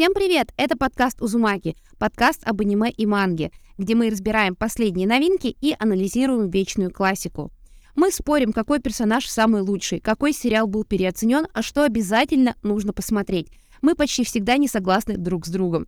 [0.00, 0.50] Всем привет!
[0.56, 6.48] Это подкаст Узумаки, подкаст об аниме и манге, где мы разбираем последние новинки и анализируем
[6.48, 7.52] вечную классику.
[7.96, 13.48] Мы спорим, какой персонаж самый лучший, какой сериал был переоценен, а что обязательно нужно посмотреть.
[13.82, 15.86] Мы почти всегда не согласны друг с другом.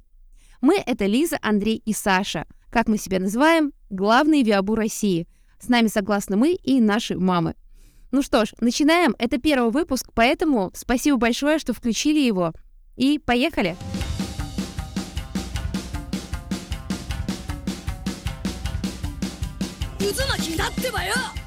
[0.61, 2.45] Мы— это Лиза, Андрей и Саша.
[2.71, 3.73] Как мы себя называем?
[3.89, 5.27] Главные виабу России.
[5.59, 7.55] С нами согласны мы и наши мамы.
[8.11, 9.17] Ну что ж, начинаем.
[9.19, 12.53] Это первый выпуск, поэтому спасибо большое, что включили его.
[12.95, 13.75] И поехали!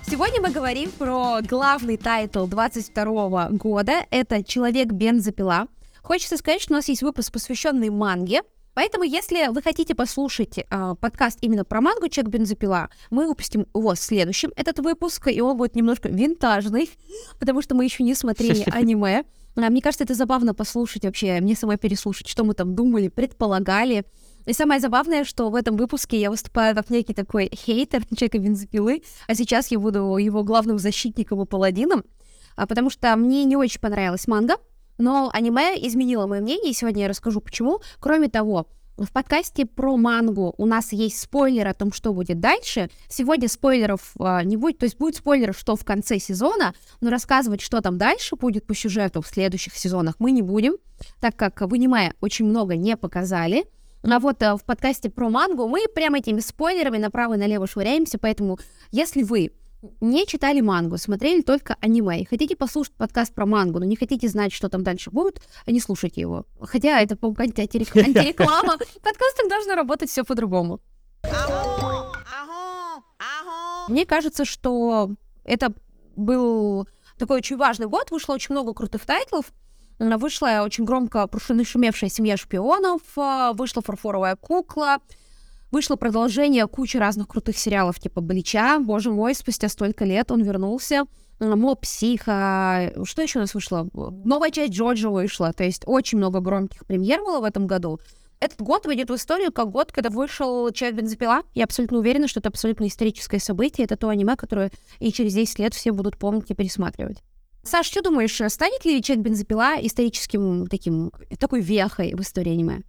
[0.09, 4.05] Сегодня мы говорим про главный тайтл 22 года.
[4.11, 5.67] Это «Человек бензопила».
[6.01, 10.95] Хочется сказать, что у нас есть выпуск, посвященный манге, Поэтому, если вы хотите послушать э,
[10.99, 15.55] подкаст именно про мангу «Человек бензопила», мы выпустим его в следующем, этот выпуск, и он
[15.57, 16.89] будет немножко винтажный,
[17.39, 19.23] потому что мы еще не смотрели аниме.
[19.55, 24.05] А, мне кажется, это забавно послушать вообще, мне самой переслушать, что мы там думали, предполагали.
[24.45, 29.01] И самое забавное, что в этом выпуске я выступаю как некий такой хейтер человека бензопилы,
[29.27, 32.03] а сейчас я буду его главным защитником и паладином,
[32.55, 34.55] а, потому что мне не очень понравилась манга,
[34.97, 37.81] но аниме изменило мое мнение, и сегодня я расскажу почему.
[37.99, 42.89] Кроме того, в подкасте про мангу у нас есть спойлер о том, что будет дальше.
[43.09, 47.59] Сегодня спойлеров э, не будет, то есть будет спойлер, что в конце сезона, но рассказывать,
[47.59, 50.75] что там дальше будет по сюжету в следующих сезонах мы не будем,
[51.19, 53.65] так как в аниме очень много не показали.
[54.07, 58.19] А вот э, в подкасте про мангу мы прямо этими спойлерами направо и налево швыряемся,
[58.19, 58.59] поэтому
[58.91, 59.51] если вы
[59.99, 64.27] не читали мангу, смотрели только аниме, и хотите послушать подкаст про мангу, но не хотите
[64.27, 66.45] знать, что там дальше будет, не слушайте его.
[66.61, 68.77] Хотя это, по-моему, антиреклама.
[69.03, 70.81] Подкастом должно работать все по-другому.
[73.87, 75.11] Мне кажется, что
[75.43, 75.73] это
[76.15, 76.87] был
[77.17, 79.51] такой очень важный год, вышло очень много крутых тайтлов,
[79.99, 81.27] вышла очень громко
[81.63, 84.99] шумевшая семья шпионов, а, вышла фарфоровая кукла,
[85.75, 88.79] Вышло продолжение кучи разных крутых сериалов, типа Блича.
[88.79, 91.03] Боже мой, спустя столько лет он вернулся.
[91.39, 92.93] Моб Психа.
[93.03, 93.89] Что еще у нас вышло?
[93.93, 95.51] Новая часть Джорджа вышла.
[95.51, 97.99] То есть очень много громких премьер было в этом году.
[98.39, 101.41] Этот год войдет в историю как год, когда вышел «Человек бензопила».
[101.53, 103.83] Я абсолютно уверена, что это абсолютно историческое событие.
[103.83, 107.21] Это то аниме, которое и через 10 лет все будут помнить и пересматривать.
[107.65, 112.81] Саш, что думаешь, станет ли «Человек бензопила» историческим таким, такой вехой в истории аниме?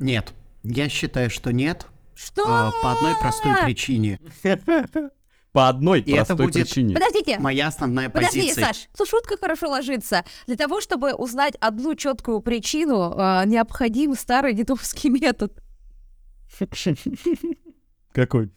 [0.00, 0.32] Нет.
[0.64, 1.86] Я считаю, что нет.
[2.14, 2.44] Что?
[2.46, 4.18] А, по одной простой причине.
[5.52, 6.94] По одной И простой это будет причине.
[6.94, 7.38] Подождите.
[7.38, 8.66] Моя основная Подожди, позиция.
[8.66, 10.24] Саш, тут шутка хорошо ложится.
[10.46, 15.52] Для того, чтобы узнать одну четкую причину, э, необходим старый дедовский метод.
[18.12, 18.50] Какой?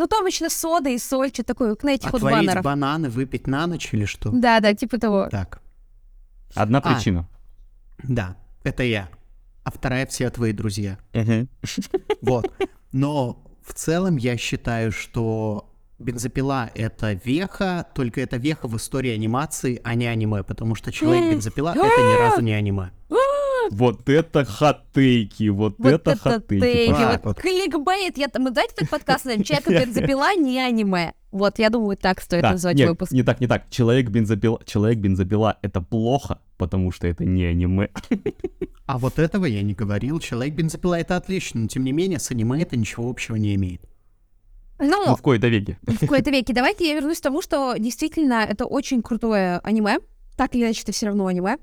[0.00, 2.64] Ну, там обычно сода и соль, что такое, на этих вот Отварить баннеров.
[2.64, 4.30] бананы, выпить на ночь или что?
[4.30, 5.28] Да, да, типа того.
[5.30, 5.60] Так,
[6.54, 6.94] Одна А.
[6.94, 7.28] причина.
[8.02, 8.34] да,
[8.64, 9.10] это я.
[9.62, 10.96] А вторая все твои друзья.
[12.22, 12.50] Вот.
[12.92, 19.82] Но в целом я считаю, что бензопила— это веха, только это веха в истории анимации,
[19.84, 22.90] а не аниме, потому что Человек-бензопила— это ни разу не аниме.
[23.70, 26.60] Вот это хатейки, вот, Вот это, это хатейки.
[26.62, 27.40] тейки, Так вот вот.
[27.40, 28.18] кликбейт.
[28.18, 29.44] Я, мы давайте так подкаст назовем.
[29.44, 31.12] Человек бензопила не аниме.
[31.30, 33.12] Вот, я думаю, так стоит Да, назвать нет, выпуск.
[33.12, 33.70] не так, не так.
[33.70, 37.88] Человек бензопила, человек бензопила это плохо, потому что это не аниме.
[38.86, 40.18] А вот этого я не говорил.
[40.18, 43.82] Человек-бензопила— это отлично, но тем не менее с аниме это ничего общего не имеет.
[44.80, 45.78] Ну, Ну, в кои-то веке.
[45.82, 46.52] в какой-то веке.
[46.52, 49.98] Давайте я вернусь к тому, что действительно это очень крутое аниме.
[50.36, 51.58] Так или иначе, это все равно аниме.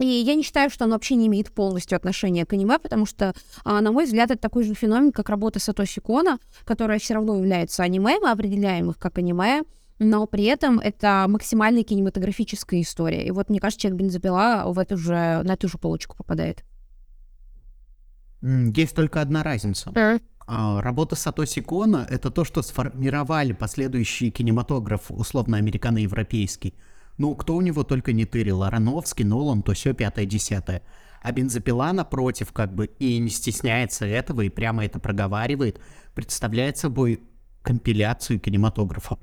[0.00, 3.34] И я не считаю, что оно вообще не имеет полностью отношения к аниме, потому что,
[3.64, 7.36] а, на мой взгляд, это такой же феномен, как работа Сатоси Кона, которая все равно
[7.36, 9.62] является аниме, мы определяем их как аниме,
[9.98, 13.26] но при этом это максимально кинематографическая история.
[13.26, 16.64] И вот, мне кажется, человек бензопила в эту же, на эту же полочку попадает.
[18.42, 19.92] Есть только одна разница.
[20.46, 26.74] А, Работа Сатоси Кона— это то, что сформировали последующий кинематограф, условно американо-европейский.
[27.20, 30.80] Ну, кто у него только не тырил, Ароновский, Нолан, то все пятое-десятое.
[31.20, 35.82] А бензопила, напротив, как бы и не стесняется этого, и прямо это проговаривает,
[36.14, 37.20] представляет собой
[37.60, 39.18] компиляцию кинематографа.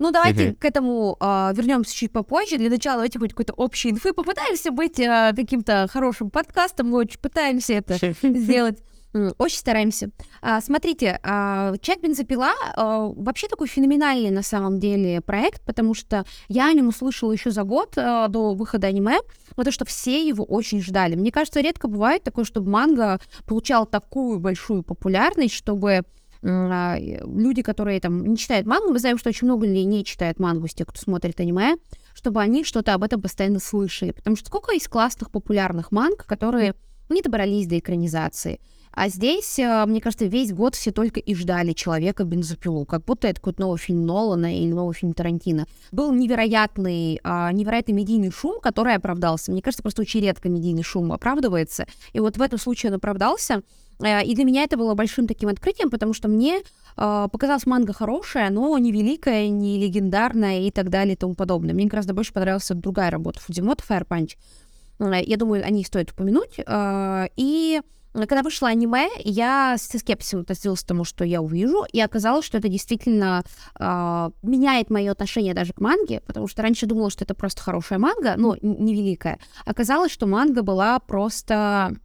[0.00, 0.56] Ну, давайте Мгм.
[0.56, 2.58] к этому а, вернемся чуть попозже.
[2.58, 4.12] Для начала давайте хоть какой-то общей инфы.
[4.12, 6.88] Попытаемся быть а, каким-то хорошим подкастом.
[6.88, 8.82] Мы очень пытаемся это сделать.
[9.36, 10.10] Очень стараемся.
[10.40, 16.24] А, смотрите, а, «Человек бензопила» а, вообще такой феноменальный на самом деле проект, потому что
[16.48, 19.18] я о нем услышала еще за год а, до выхода аниме,
[19.54, 21.14] потому что все его очень ждали.
[21.14, 26.04] Мне кажется, редко бывает такое, чтобы манга получал такую большую популярность, чтобы
[26.44, 30.66] люди, которые там не читают мангу, мы знаем, что очень много людей не читают мангу
[30.66, 31.76] тех, кто смотрит аниме,
[32.14, 34.10] чтобы они что-то об этом постоянно слышали.
[34.10, 36.74] Потому что сколько есть классных, популярных манг, которые
[37.08, 38.58] не добрались до экранизации.
[38.94, 43.26] А здесь, э, мне кажется, весь год все только и ждали человека бензопилу, как будто
[43.26, 45.66] это какой-то новый фильм Нолана или новый фильм Тарантино.
[45.92, 49.50] Был невероятный, а, невероятный медийный шум, который оправдался.
[49.50, 51.86] Мне кажется, просто очень редко медийный шум оправдывается.
[52.12, 53.62] И вот в этом случае он оправдался.
[54.00, 56.60] Э, и для меня это было большим таким открытием, потому что мне
[56.96, 61.74] э, показалась манга хорошая, но не великая, не легендарная и так далее и тому подобное.
[61.74, 64.36] Мне гораздо больше понравилась другая работа Фудзимото Fire Punch.
[64.98, 66.60] Я думаю, о ней стоит упомянуть.
[67.36, 67.80] И
[68.12, 72.58] когда вышло аниме, я с скепсисом относилась к тому, что я увижу, и оказалось, что
[72.58, 73.42] это действительно
[73.78, 77.98] э, меняет мое отношение даже к манге, потому что раньше думала, что это просто хорошая
[77.98, 79.38] манга, но невеликая.
[79.64, 81.96] Оказалось, что манга была просто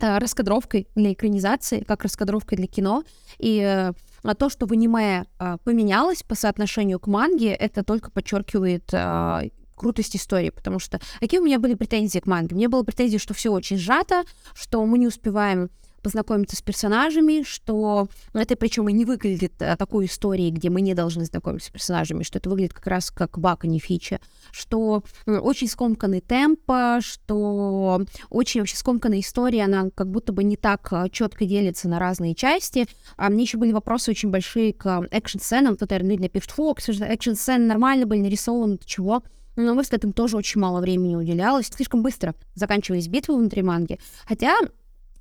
[0.00, 3.02] э, раскадровкой для экранизации, как раскадровкой для кино,
[3.38, 8.88] и э, то, что в аниме э, поменялось по соотношению к манге, это только подчеркивает
[8.92, 12.56] э, крутость истории, потому что какие у меня были претензии к манге?
[12.56, 14.24] Мне было претензии, что все очень сжато,
[14.54, 15.70] что мы не успеваем
[16.06, 20.94] познакомиться с персонажами, что это причем и не выглядит а, такой историей, где мы не
[20.94, 24.20] должны знакомиться с персонажами, что это выглядит как раз как баг, а не фича,
[24.52, 26.60] что очень скомканный темп,
[27.00, 32.36] что очень вообще скомканная история, она как будто бы не так четко делится на разные
[32.36, 32.86] части.
[33.16, 38.06] А мне еще были вопросы очень большие к экшн-сценам, кто-то, наверное, пишет, фу, экшн-сцены нормально
[38.06, 39.24] были нарисованы, чего?
[39.56, 41.66] Но, на мой взгляд, им тоже очень мало времени уделялось.
[41.66, 43.98] Слишком быстро заканчивались битвы внутри манги.
[44.26, 44.56] Хотя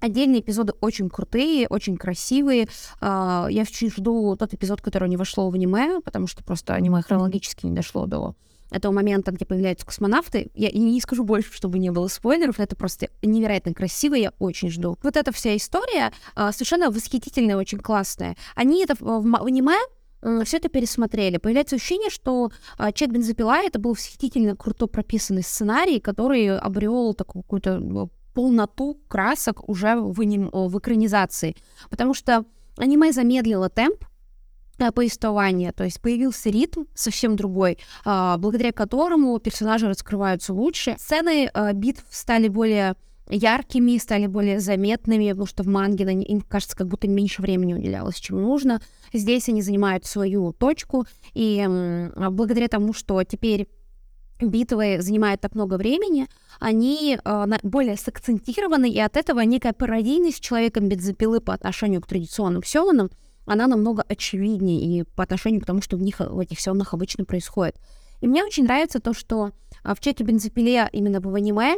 [0.01, 2.67] Отдельные эпизоды очень крутые, очень красивые.
[2.99, 7.01] А, я очень жду тот эпизод, который не вошло в аниме, потому что просто аниме
[7.01, 8.35] хронологически не дошло до
[8.71, 10.51] этого момента, где появляются космонавты.
[10.53, 14.97] Я не скажу больше, чтобы не было спойлеров, это просто невероятно красиво, я очень жду.
[15.01, 18.35] Вот эта вся история а, совершенно восхитительная, очень классная.
[18.55, 19.77] Они это в аниме
[20.43, 21.37] все это пересмотрели.
[21.37, 27.43] Появляется ощущение, что а, Чет Бензопила это был восхитительно круто прописанный сценарий, который обрел такую
[27.43, 30.49] какую-то ну, полноту красок уже в, аним...
[30.51, 31.55] в экранизации.
[31.89, 32.45] Потому что
[32.77, 34.03] аниме замедлило темп,
[34.79, 40.95] э, повествования, то есть появился ритм совсем другой, а, благодаря которому персонажи раскрываются лучше.
[40.97, 42.95] Сцены битв стали более
[43.29, 48.19] яркими, стали более заметными, потому что в манге им кажется, как будто меньше времени уделялось,
[48.19, 48.81] чем нужно.
[49.13, 51.65] Здесь они занимают свою точку, и
[52.15, 53.67] благодаря тому, что теперь
[54.39, 56.27] битвы занимают так много времени,
[56.59, 62.61] они э, более сакцентированы, и от этого некая пародийность человеком бензопилы по отношению к традиционным
[62.63, 63.09] сёнонам,
[63.45, 67.23] она намного очевиднее и по отношению к тому, что в них, в этих сёнах обычно
[67.23, 67.77] происходит.
[68.21, 69.51] И мне очень нравится то, что
[69.83, 71.77] в Чеке бензопиле именно в аниме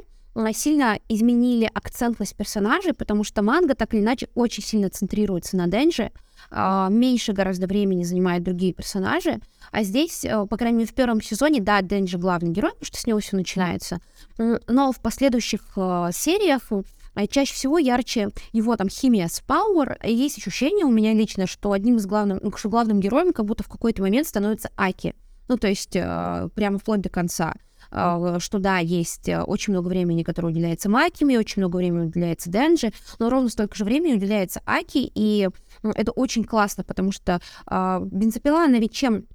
[0.54, 6.12] сильно изменили акцентность персонажей, потому что манга так или иначе очень сильно центрируется на Денджи,
[6.50, 9.40] а, меньше гораздо времени занимают другие персонажи,
[9.72, 13.00] а здесь, э, по крайней мере, в первом сезоне, да, Денджи главный герой, потому что
[13.00, 14.00] с него все начинается,
[14.38, 19.98] но в последующих э, сериях э, чаще всего ярче его там химия с Пауэр.
[20.04, 23.64] Есть ощущение у меня лично, что одним из главных, ну, что главным героем как будто
[23.64, 25.16] в какой-то момент становится Аки.
[25.48, 27.56] Ну, то есть прямо вплоть до конца.
[27.92, 32.50] А, что да, есть э, очень много времени, которое уделяется Макиме, очень много времени уделяется
[32.50, 35.50] Денджи, но ровно столько же времени уделяется Аки, и
[35.84, 37.40] это очень классно, потому что
[37.70, 39.26] э, бензопила, она ведь чем,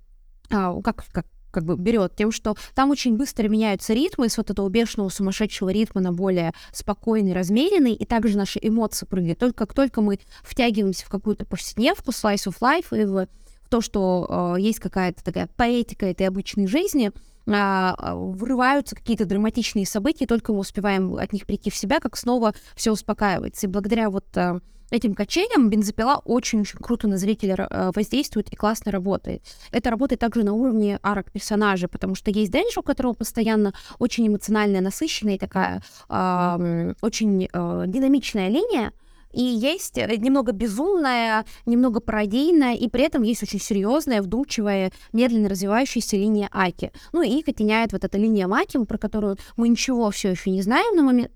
[0.51, 4.51] э, как, как как бы берет тем, что там очень быстро меняются ритмы с вот
[4.51, 9.39] этого бешеного сумасшедшего ритма на более спокойный, размеренный, и также наши эмоции прыгают.
[9.39, 13.29] Только как только мы втягиваемся в какую-то повседневку, slice of life, и в
[13.69, 17.13] то, что э, есть какая-то такая поэтика этой обычной жизни,
[17.47, 22.17] а, а, вырываются какие-то драматичные события, только мы успеваем от них прийти в себя, как
[22.17, 23.67] снова все успокаивается.
[23.67, 28.93] И благодаря вот а, этим качелям бензопила очень-очень круто на зрителя а, воздействует и классно
[28.93, 29.43] работает.
[29.73, 34.29] Это работает также на уровне арок персонажа, потому что есть Дэнш, у которого постоянно очень
[34.29, 38.93] эмоциональная, насыщенная такая э, очень э, динамичная линия,
[39.33, 45.49] и есть э, немного безумная, немного пародийная, и при этом есть очень серьезная, вдумчивая, медленно
[45.49, 46.93] развивающаяся линия Аки.
[47.13, 50.63] Ну и их оттеняет вот эта линия Маки, про которую мы ничего все еще не
[50.63, 51.33] знаем на момент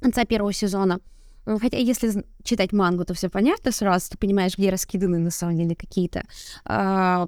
[0.00, 1.00] конца первого сезона.
[1.44, 5.74] Хотя если читать мангу, то все понятно сразу, ты понимаешь, где раскиданы на самом деле
[5.74, 6.22] какие-то
[6.64, 7.26] а,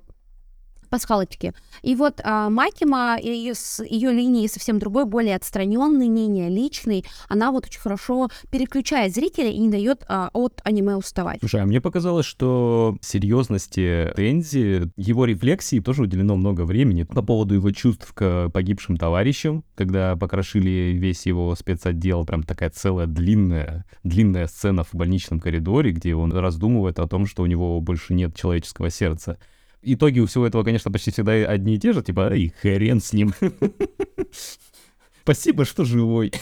[0.95, 1.53] пасхалочки.
[1.83, 3.55] И вот а, Макима, ее,
[3.91, 9.59] ее линии совсем другой, более отстраненной, менее личный, она вот очень хорошо переключает зрителя и
[9.59, 11.41] не дает а, от аниме уставать.
[11.41, 17.55] Слушай, а мне показалось, что серьезности Тензи, его рефлексии тоже уделено много времени по поводу
[17.55, 24.47] его чувств к погибшим товарищам, когда покрошили весь его спецотдел, прям такая целая длинная, длинная
[24.47, 28.91] сцена в больничном коридоре, где он раздумывает о том, что у него больше нет человеческого
[28.91, 29.39] сердца.
[29.85, 33.13] Итоги у всего этого, конечно, почти всегда одни и те же, типа, и хрен с
[33.13, 33.33] ним.
[35.23, 36.33] Спасибо, что живой.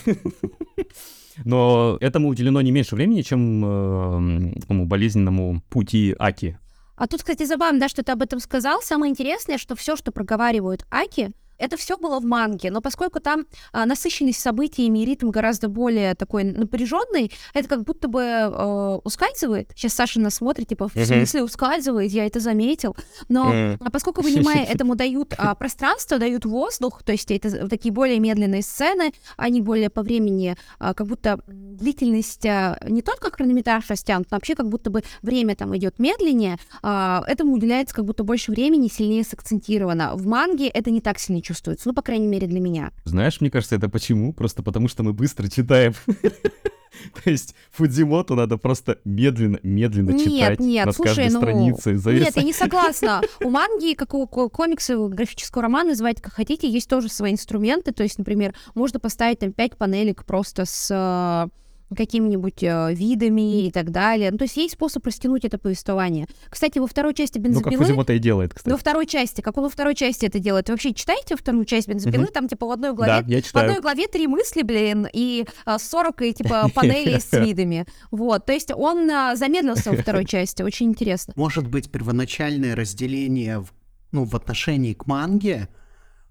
[1.44, 6.58] Но этому уделено не меньше времени, чем э, такому болезненному пути Аки.
[6.96, 8.82] А тут, кстати, забавно, да, что ты об этом сказал.
[8.82, 11.30] Самое интересное, что все, что проговаривают Аки,
[11.62, 16.14] это все было в манге, но поскольку там а, насыщенность событиями и ритм гораздо более
[16.14, 19.71] такой напряженный, это как будто бы э, ускальзывает.
[19.76, 22.97] Сейчас Саша нас смотрит, типа, в смысле ускальзывает, я это заметил.
[23.28, 28.19] Но а поскольку аниме этому дают а, пространство, дают воздух, то есть это такие более
[28.19, 34.31] медленные сцены, они более по времени, а, как будто длительность а, не только хронометраж растянут,
[34.31, 38.50] но вообще как будто бы время там идет медленнее, а, этому уделяется как будто больше
[38.50, 40.16] времени, сильнее сакцентировано.
[40.16, 41.51] В манге это не так сильно чувствуется,
[41.85, 42.92] ну, по крайней мере, для меня.
[43.04, 44.32] Знаешь, мне кажется, это почему?
[44.32, 45.94] Просто потому, что мы быстро читаем.
[47.25, 51.92] То есть Фудзимоту надо просто медленно, медленно Нет, читать нет, на слушай, каждой ну, странице.
[51.92, 52.37] Нет, зависать.
[52.37, 53.23] я не согласна.
[53.42, 57.92] У манги, как у ко- комикса, графического романа, называйте как хотите, есть тоже свои инструменты.
[57.92, 61.49] То есть, например, можно поставить там пять панелек просто с э,
[61.94, 64.30] какими-нибудь э, видами и так далее.
[64.30, 66.26] Ну, то есть есть способ растянуть это повествование.
[66.49, 67.76] Кстати, во второй части Ну, как бензопилы...
[67.84, 68.76] Фудзимота и делает, во кстати.
[68.78, 70.68] второй части, как он во второй части это делает?
[70.68, 72.25] Вы вообще читаете вторую часть бензопилы?
[72.25, 72.32] Мгм.
[72.32, 73.66] Там, типа, в одной Да, главе я в читаю.
[73.66, 77.87] одной главе три мысли, блин, и а, 40 и, типа, панелей с видами.
[78.11, 81.32] Вот, то есть он а, замедлился во второй части, очень интересно.
[81.37, 83.72] Может быть, первоначальное разделение в,
[84.12, 85.68] ну, в отношении к манге,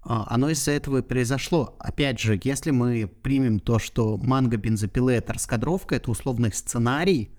[0.04, 1.76] оно из-за этого и произошло.
[1.78, 7.30] Опять же, если мы примем то, что манга бензопилы это раскадровка, это условный сценарий,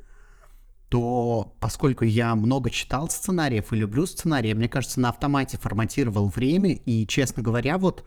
[0.89, 6.73] то поскольку я много читал сценариев и люблю сценарии, мне кажется, на автомате форматировал время,
[6.73, 8.05] и, честно говоря, вот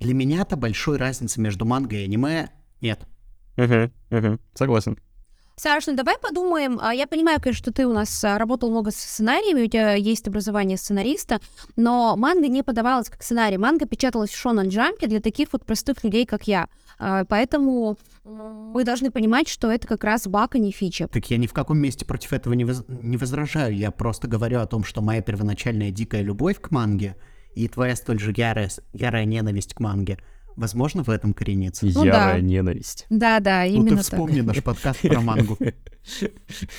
[0.00, 2.50] для меня-то большой разницы между манго и аниме
[2.80, 3.06] нет.
[3.56, 4.40] Мгм, мгм.
[4.54, 4.98] Согласен.
[5.62, 6.78] Саш, ну давай подумаем.
[6.80, 9.92] А, Я понимаю, конечно, что ты у нас а, работал много с сценариями, у тебя
[9.92, 11.38] есть образование сценариста,
[11.76, 13.58] но манга не подавалась как сценарий.
[13.58, 16.68] Манга печаталась в Шонан Джампе для таких вот простых людей, как я.
[16.98, 21.08] А, Поэтому мы должны понимать, что это как раз баг, а не фича.
[21.08, 23.76] Так я ни в каком месте против этого не, воз- не возражаю.
[23.76, 27.16] Я просто говорю о том, что моя первоначальная дикая любовь к манге
[27.54, 30.20] и твоя столь же ярая, ярая ненависть к манге,
[30.60, 31.86] возможно, в этом коренится.
[31.86, 32.40] Ну Ярая да.
[32.40, 33.06] ненависть.
[33.10, 35.56] Да, да, Ну именно ты вспомни наш подкаст про мангу.
[35.56, 35.74] так.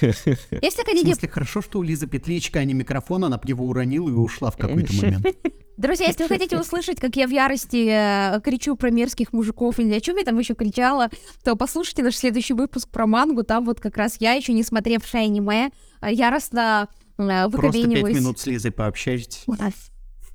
[0.02, 4.10] Если В хотите смысле, хорошо, что у Лизы Петличка, а не микрофон, она его уронила
[4.10, 5.26] и ушла в какой-то момент.
[5.78, 9.94] Друзья, если вы хотите услышать, как я в ярости э, кричу про мерзких мужиков или
[9.96, 11.10] о чем я там еще кричала,
[11.44, 13.44] то послушайте наш следующий выпуск про мангу.
[13.44, 15.72] Там вот как раз я, еще не смотревшая аниме,
[16.02, 19.44] э, яростно э, Просто пять минут с Лизой пообщайтесь.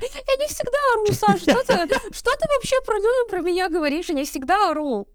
[0.01, 1.75] Я не всегда ору, Саш, что ты,
[2.15, 4.09] что ты вообще про, ну, про меня говоришь?
[4.09, 5.09] Я не всегда ору.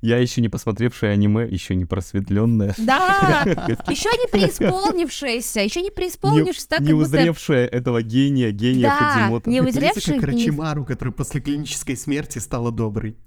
[0.00, 2.74] Я еще не посмотревшая аниме, еще не просветленная.
[2.78, 3.42] Да,
[3.88, 9.50] еще не преисполнившаяся, еще не преисполнившись, так не узревшая этого гения, гения Да, Фудзимота.
[9.50, 10.18] не Лиза узревший...
[10.20, 13.16] как не- Орочимару, который после клинической смерти стала доброй.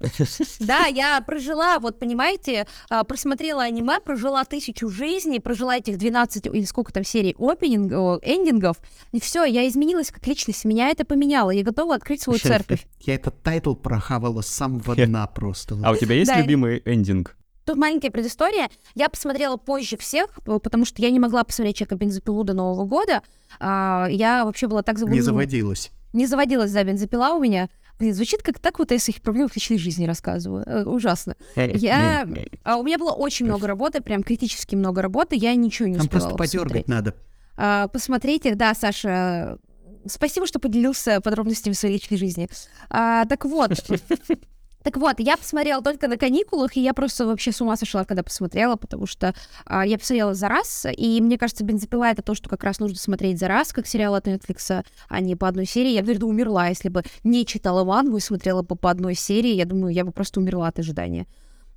[0.60, 6.64] Да, я прожила, вот понимаете, а, просмотрела аниме, прожила тысячу жизней, прожила этих 12 или
[6.64, 8.76] сколько там серий опенинг, эндингов,
[9.12, 12.86] и все, я изменилась как личность, меня это поменяло, я готова открыть свою церковь.
[13.00, 15.78] Я этот тайтл прохавала с самого дна просто.
[15.82, 16.40] А у тебя есть Да.
[16.66, 17.36] Любимый эндинг?
[17.64, 18.68] Тут маленькая предыстория.
[18.94, 23.22] Я посмотрела позже всех, потому что я не могла посмотреть «Человека бензопилу» до Нового года.
[23.58, 25.24] А, Я вообще была так Не заблуждена.
[25.24, 25.90] заводилась.
[26.12, 27.70] Не заводилась, да, бензопила у меня.
[27.98, 30.64] Блин, звучит как так вот я о своих проблемах в личной жизни рассказываю.
[30.66, 31.36] Э, Ужасно.
[31.56, 32.28] Я...
[32.64, 36.02] А у меня было очень много работы, прям критически много работы, я ничего не Там
[36.06, 36.88] успевала просто подергать посмотреть.
[36.88, 37.14] надо.
[37.56, 39.58] А, посмотрите, да, Саша,
[40.06, 42.48] спасибо, что поделился подробностями своей личной жизни.
[42.90, 43.70] А, так вот,
[44.84, 48.22] так вот, я посмотрела только на каникулах, и я просто вообще с ума сошла, когда
[48.22, 52.50] посмотрела, потому что а, я посмотрела за раз, и мне кажется, «Бензопила»— это то, что
[52.50, 55.92] как раз нужно смотреть за раз, как сериал от Netflix, а не по одной серии.
[55.92, 59.64] Я, наверное, умерла, если бы не читала мангу и смотрела бы по одной серии, я
[59.64, 61.26] думаю, я бы просто умерла от ожидания.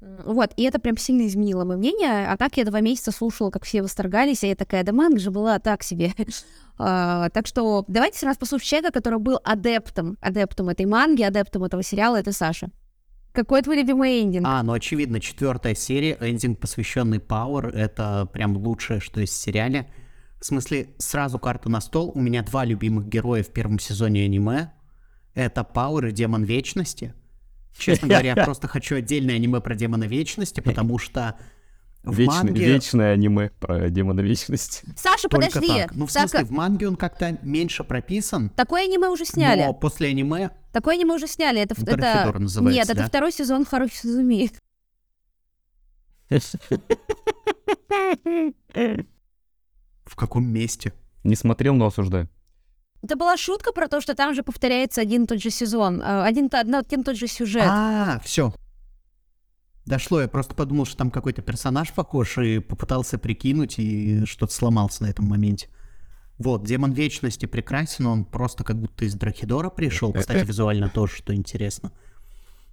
[0.01, 2.27] Вот, и это прям сильно изменило мое мнение.
[2.27, 5.31] А так я два месяца слушала, как все восторгались, и я такая, да манга же
[5.31, 6.13] была так себе.
[6.79, 11.81] А, так что давайте сразу послушаем человека, который был адептом, адептом этой манги, адептом этого
[11.81, 12.69] сериала, это Саша.
[13.37, 14.47] Какой твой любимый эндинг?
[14.47, 19.87] А, ну очевидно, четвертая серия, эндинг, посвященный Power, это прям лучшее, что есть в сериале.
[20.41, 22.11] В смысле, сразу карта на стол.
[22.15, 24.71] У меня два любимых героя в первом сезоне аниме.
[25.35, 27.13] Это Power и Демон Вечности.
[27.77, 31.35] Честно говоря, я просто хочу отдельное аниме про Демона Вечности, потому что
[32.07, 32.65] в Вечное, манге...
[32.65, 34.85] вечное аниме про демона вечности.
[34.95, 35.67] Саша, только подожди.
[35.81, 35.95] так.
[35.95, 39.63] Ну, в Сака, смысле, в манге он как-то меньше прописан, Такое аниме уже сняли.
[39.63, 40.51] но после аниме...
[40.71, 41.61] Такое аниме уже сняли.
[41.61, 42.33] Это, это...
[42.39, 43.07] Называется, Нет, это да?
[43.07, 44.51] второй сезон Харухи Сузуми.
[50.05, 50.93] В каком месте?
[51.23, 52.29] Не смотрел, но осуждаю.
[53.03, 56.23] Это была шутка про то, что там же повторяется один и тот же сезон, э,
[56.23, 57.63] один один и тот же сюжет.
[57.65, 58.53] А, все.
[59.87, 65.03] Дошло, я просто подумал, что там какой-то персонаж похож, и попытался прикинуть, и что-то сломался
[65.03, 65.69] на этом моменте.
[66.37, 71.33] Вот, Демон Вечности прекрасен, он просто как будто из Драхидора пришел, кстати, визуально тоже, что
[71.33, 71.93] интересно.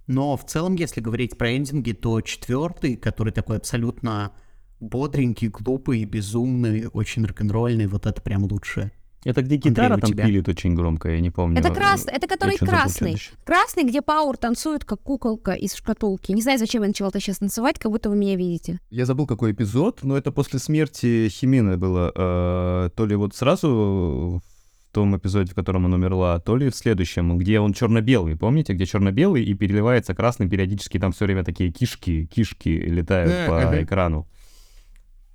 [0.07, 4.33] Но в целом, если говорить про эндинги, то четвертый, который такой абсолютно
[4.81, 8.91] бодренький, глупый, безумный, очень рок-н-ролльный, вот это прям лучшее.
[9.25, 10.25] Это где Андрей, гитара у там тебя?
[10.25, 11.59] пилит очень громко, я не помню.
[11.59, 13.19] Это красный, это который красный.
[13.43, 16.31] Красный, где Пауэр танцует, как куколка из шкатулки.
[16.31, 18.79] Не знаю, зачем я начала это сейчас танцевать, как будто вы меня видите.
[18.91, 22.11] Я забыл, какой эпизод, но это после смерти Химины было.
[22.15, 26.75] э, то ли вот сразу в том эпизоде, в котором она умерла, то ли в
[26.75, 31.71] следующем, где он черно-белый, помните, где черно-белый и переливается красным, периодически там все время такие
[31.71, 34.27] кишки, кишки летают по экрану.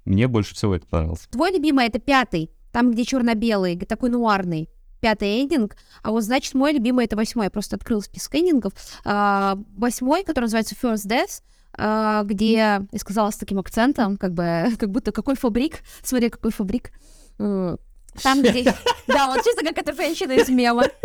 [0.05, 1.27] Мне больше всего это понравилось.
[1.31, 4.69] Твой любимый это пятый, там, где черно-белый, такой нуарный.
[5.01, 7.47] Пятый эндинг, а вот значит мой любимый это восьмой.
[7.47, 8.75] Я просто открыл список эндингов.
[9.05, 14.67] А, восьмой, который называется First Death, а, где я сказала с таким акцентом, как бы,
[14.79, 16.91] как будто какой фабрик, смотри, какой фабрик.
[17.39, 17.79] М,
[18.23, 18.75] Там, где...
[19.07, 20.85] Да, вот чисто как эта женщина из мема.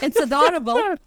[0.00, 0.98] It's adorable.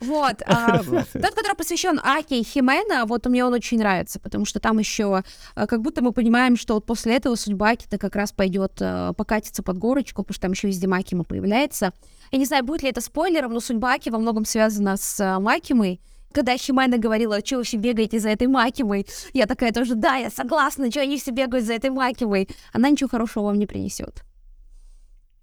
[0.00, 0.42] Вот.
[0.46, 4.78] а, тот, который посвящен Аке и Химена, вот мне он очень нравится, потому что там
[4.78, 5.22] еще
[5.54, 9.12] а, как будто мы понимаем, что вот после этого судьба Аки-то как раз пойдет а,
[9.12, 11.92] покатиться под горочку, потому что там еще везде Макима появляется.
[12.30, 15.40] Я не знаю, будет ли это спойлером, но судьба Аки во многом связана с а,
[15.40, 16.00] Макимой.
[16.32, 20.30] Когда Химена говорила, что вы все бегаете за этой Макимой, я такая тоже, да, я
[20.30, 22.48] согласна, что они все бегают за этой Макимой.
[22.72, 24.22] Она ничего хорошего вам не принесет.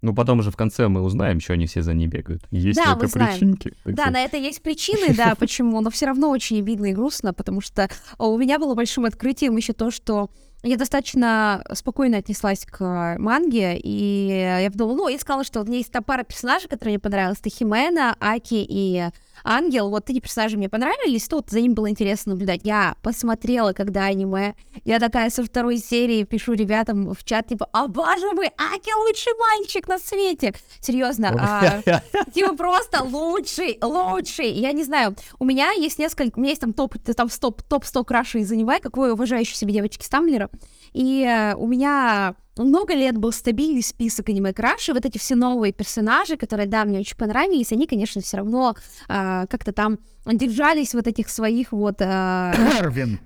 [0.04, 2.42] Ну, потом уже в конце мы узнаем, что они все за ней бегают.
[2.50, 3.32] Есть Да, только мы знаем.
[3.32, 3.68] причинки.
[3.84, 4.12] так Да, сказать.
[4.12, 7.88] на это есть причины, да, почему, но все равно очень обидно и грустно, потому что
[8.18, 10.28] у меня было большим открытием еще то, что
[10.62, 14.28] я достаточно спокойно отнеслась к манге, и
[14.62, 17.38] я подумала, ну, я сказала, что у меня есть там пара персонажей, которые мне понравились,
[17.40, 19.04] это Химена, Аки и
[19.42, 22.60] Ангел, вот эти персонажи мне понравились, вот за ним было интересно наблюдать.
[22.64, 27.88] Я посмотрела, когда аниме, я такая со второй серии пишу ребятам в чат, типа, а
[27.88, 30.54] боже мой, Аки лучший мальчик на свете!
[30.80, 32.00] Серьезно, а,
[32.32, 34.50] Типа просто лучший, лучший.
[34.50, 37.84] Я не знаю, у меня есть несколько, у меня есть там топ, там топ, топ
[37.84, 40.50] 100 крашей из аниме, как вы уважающие себе девочки Стамблера.
[40.94, 44.94] И э, у меня много лет был стабильный список аниме крашей.
[44.94, 48.76] Вот эти все новые персонажи, которые, да, мне очень понравились, они, конечно, все равно
[49.08, 51.96] э, как-то там держались вот этих своих вот...
[52.00, 53.18] э, Эрвин.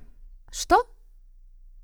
[0.51, 0.83] Что?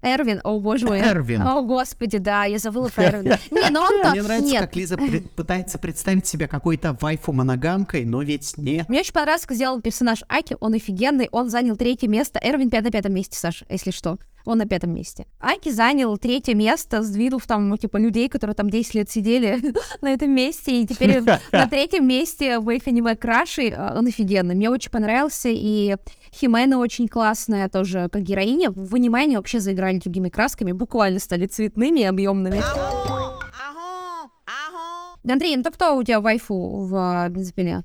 [0.01, 1.01] Эрвин, о боже мой.
[1.01, 1.43] Эрвин.
[1.43, 3.39] О, господи, да, я забыла про Эрвина.
[3.51, 4.11] Не, ну он-то...
[4.11, 4.99] Мне нравится, Нет, как Лиза
[5.35, 8.89] пытается представить себя какой-то вайфу-моногамкой, но ведь нет.
[8.89, 12.39] Мне очень понравился, как сделал персонаж Аки, он офигенный, он занял третье место.
[12.43, 14.19] Эрвин пят- на пятом месте, Саша, если что.
[14.45, 15.27] Он на пятом месте.
[15.41, 19.61] Аки занял третье место, сдвинув там, ну, типа, людей, которые там 10 лет сидели
[20.03, 24.55] на этом месте, и теперь на третьем месте в их аниме Краши а, он офигенный.
[24.55, 25.97] Мне очень понравился, и
[26.33, 28.71] Химена очень классная тоже, как героиня.
[28.71, 32.61] В аниме вообще заиграли другими красками, буквально стали цветными и объемными.
[35.27, 37.85] Андрей, ну то кто у тебя вайфу в а, бензопиле?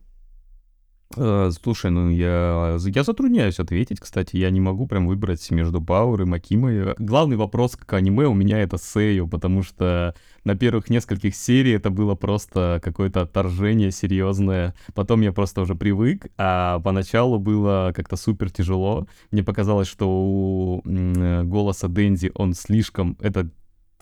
[1.17, 6.21] Э, Слушай, ну я, я затрудняюсь ответить, кстати, я не могу прям выбрать между Пауэр
[6.21, 6.93] и Макимой.
[6.99, 11.89] Главный вопрос к аниме у меня это Сею, потому что на первых нескольких серий это
[11.89, 14.75] было просто какое-то отторжение серьезное.
[14.93, 19.07] Потом я просто уже привык, а поначалу было как-то супер тяжело.
[19.31, 23.49] Мне показалось, что у э, голоса Дэнди он слишком, это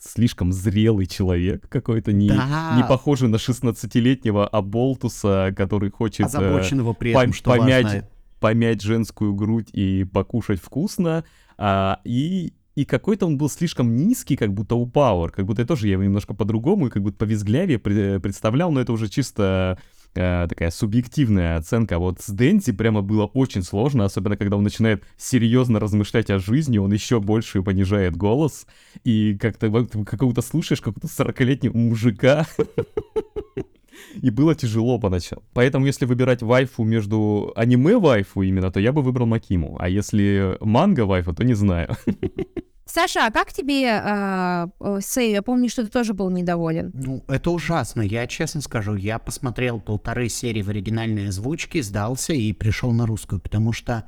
[0.00, 2.74] слишком зрелый человек какой-то, не, Да.
[2.76, 6.20] не похожий на 16-летнего Аболтуса, который хочет...
[6.20, 8.08] э, Озабоченного при этом, пом- что помять, важно.
[8.40, 11.24] помять женскую грудь и покушать вкусно.
[11.56, 15.30] А, и, и какой-то он был слишком низкий, как будто у Пауэр.
[15.32, 18.80] Как будто я тоже я его немножко по-другому и как будто повизглявее пре- представлял, но
[18.80, 19.78] это уже чисто
[20.18, 21.96] э, такая субъективная оценка.
[21.96, 26.38] А Вот с Дэнди прямо было очень сложно, особенно когда он начинает серьезно размышлять о
[26.38, 28.66] жизни, он еще больше понижает голос,
[29.04, 32.46] и как-то какого-то слушаешь, какого-то 40-летнего мужика,
[34.20, 35.42] и было тяжело поначалу.
[35.52, 39.76] Поэтому, если выбирать вайфу между аниме-вайфу именно, то я бы выбрал Макиму.
[39.78, 41.96] А если манга-вайфу, то не знаю.
[42.90, 45.32] Саша, а как тебе э, э, Сэй?
[45.32, 46.90] Я помню, что ты тоже был недоволен.
[46.94, 48.00] Ну, это ужасно.
[48.00, 53.40] Я честно скажу, я посмотрел полторы серии в оригинальной озвучке, сдался и пришел на русскую,
[53.40, 54.04] потому что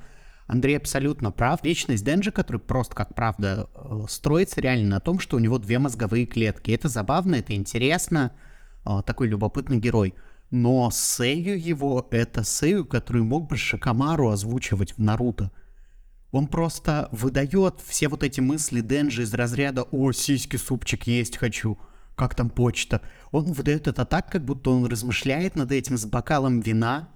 [0.47, 1.63] Андрей абсолютно прав.
[1.63, 5.79] Личность Денджи, который просто как правда э, строится реально на том, что у него две
[5.79, 6.71] мозговые клетки.
[6.71, 8.33] Это забавно, это интересно.
[8.87, 10.15] э, Такой любопытный герой.
[10.51, 15.53] Но Сэю его— это Сэю, который мог бы Шикамару озвучивать в Наруто.
[16.33, 21.79] Он просто выдает все вот эти мысли Денджи из разряда «О, сиськи, супчик есть хочу»,
[22.15, 23.01] как там почта.
[23.33, 27.09] Он выдает это так, как будто он размышляет над этим с бокалом вина,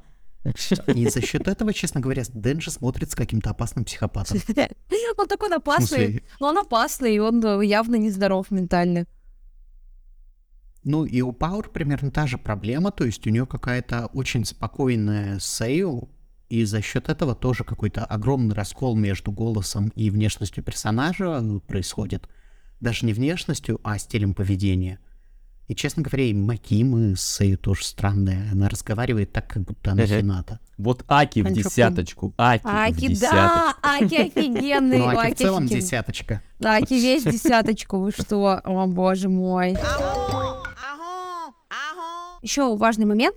[0.87, 4.39] и за счет этого, честно говоря, Денджи смотрится каким-то опасным психопатом.
[5.17, 9.07] Он такой опасный, но он опасный, и он э, явно нездоров ментально.
[10.83, 15.39] Ну и у Пауэр примерно та же проблема, то есть у нее какая-то очень спокойная
[15.39, 16.11] сэйю,
[16.55, 22.29] и за счет этого тоже какой-то огромный раскол между голосом и внешностью персонажа происходит.
[22.81, 25.01] Даже не внешностью, а стилем поведения.
[25.67, 28.51] И, честно говоря, и Макимы с Сею тоже странная.
[28.53, 30.61] Она разговаривает так, как будто она фината.
[30.79, 32.35] Вот Аки в десяточку.
[32.37, 34.99] Аки, Аки в да, Аки офигенный.
[35.05, 36.43] Ну, Аки в целом десяточка.
[36.61, 37.99] Да, Аки весь десяточку.
[37.99, 38.61] Вы что?
[38.63, 39.77] О, боже мой.
[42.43, 43.37] Еще важный момент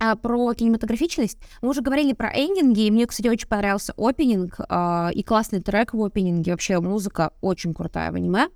[0.00, 1.38] а, про кинематографичность.
[1.62, 5.94] Мы уже говорили про эндинги, и мне, кстати, очень понравился опенинг, а, и классный трек
[5.94, 6.52] в опенинге.
[6.52, 8.48] Вообще музыка очень крутая в аниме.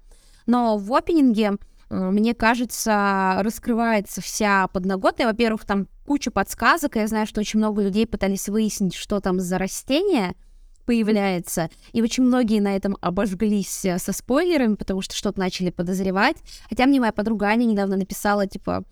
[0.47, 1.59] Но в опенинге
[1.91, 5.27] мне кажется, раскрывается вся подноготная.
[5.27, 6.97] Во-первых, там куча подсказок.
[6.97, 10.35] Я знаю, что очень много людей пытались выяснить, что там за растение
[10.87, 11.71] появляется.
[11.93, 16.37] И очень многие на этом обожглись э, со спойлерами, потому что что-то начали подозревать.
[16.69, 18.85] Хотя мне моя подруга Аня недавно написала, типа,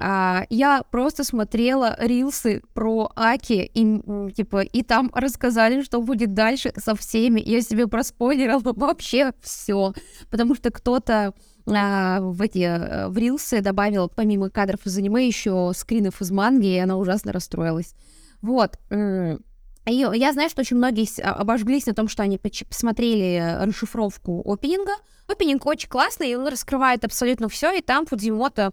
[0.00, 6.72] а, я просто смотрела рилсы про Аки, и, типа, и там рассказали, что будет дальше
[6.76, 7.40] со всеми.
[7.44, 9.92] Я себе проспойлерила вообще все,
[10.30, 11.34] потому что кто-то
[11.66, 16.68] а, в эти э, в рилсы добавил помимо кадров из аниме еще скринов из манги,
[16.68, 17.94] и она ужасно расстроилась.
[18.40, 18.78] Вот.
[18.90, 24.92] И я знаю, что очень многие а, обожглись на том, что они посмотрели расшифровку опенинга.
[25.26, 28.72] Опенинг очень классный, и он раскрывает абсолютно все, и там Фудзимото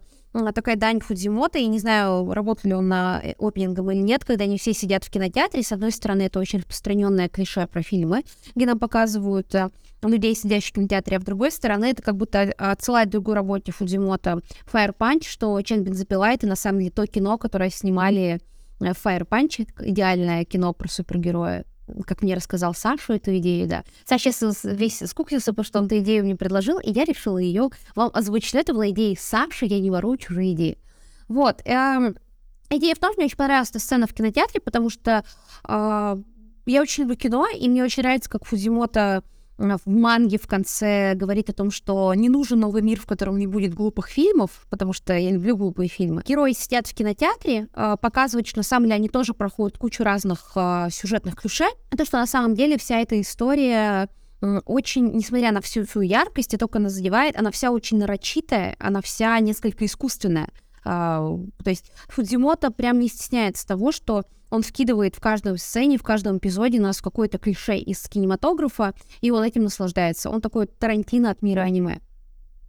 [0.54, 4.44] такая дань Фудзимото, и не знаю, работал ли он на э, опенингом или нет, когда
[4.44, 5.64] они все сидят в кинотеатре.
[5.64, 8.24] С одной стороны, это очень распространенное клише про фильмы,
[8.56, 9.70] где нам показывают э,
[10.04, 14.42] людей, сидящих в кинотеатре, а с другой стороны, это как будто отсылает другую работе Фудзимото
[14.72, 18.40] Fire Punch, что Чен Бензопила— это на самом деле то кино, которое снимали
[18.80, 21.66] э, Fire Punch, идеальное кино про супергероя
[22.06, 23.84] как мне рассказал Сашу эту идею, да.
[24.06, 27.70] Саша сейчас весь скуксился, потому что он эту идею мне предложил, и я решила ее
[27.96, 28.56] вам озвучить.
[28.56, 30.78] Это была идея Саши, я не ворую чужие идеи.
[31.28, 31.62] Вот.
[31.66, 32.16] Эм,
[32.70, 35.24] идея в том, что мне очень понравилась эта сцена в кинотеатре, потому что
[35.68, 36.18] э,
[36.66, 39.24] я очень люблю кино, и мне очень нравится, как Фудзимото
[39.58, 43.48] в манге в конце говорит о том, что не нужен новый мир, в котором не
[43.48, 46.24] будет глупых фильмов, потому что я люблю глупые фильмы.
[46.26, 50.52] Герои сидят в кинотеатре, э, показывают, что на самом деле они тоже проходят кучу разных
[50.56, 51.66] э, сюжетных клише.
[51.92, 54.10] А то, что на самом деле вся эта история
[54.66, 59.02] очень, несмотря на всю свою яркость, и только она задевает, она вся очень нарочитая, она
[59.02, 60.50] вся несколько искусственная.
[60.84, 64.24] То есть Фудзимото прям не стесняется того, что
[64.56, 69.44] он вкидывает в каждой сцене, в каждом эпизоде нас какое-то клише из кинематографа, и он
[69.44, 70.30] этим наслаждается.
[70.30, 72.00] Он такой Тарантино от мира аниме.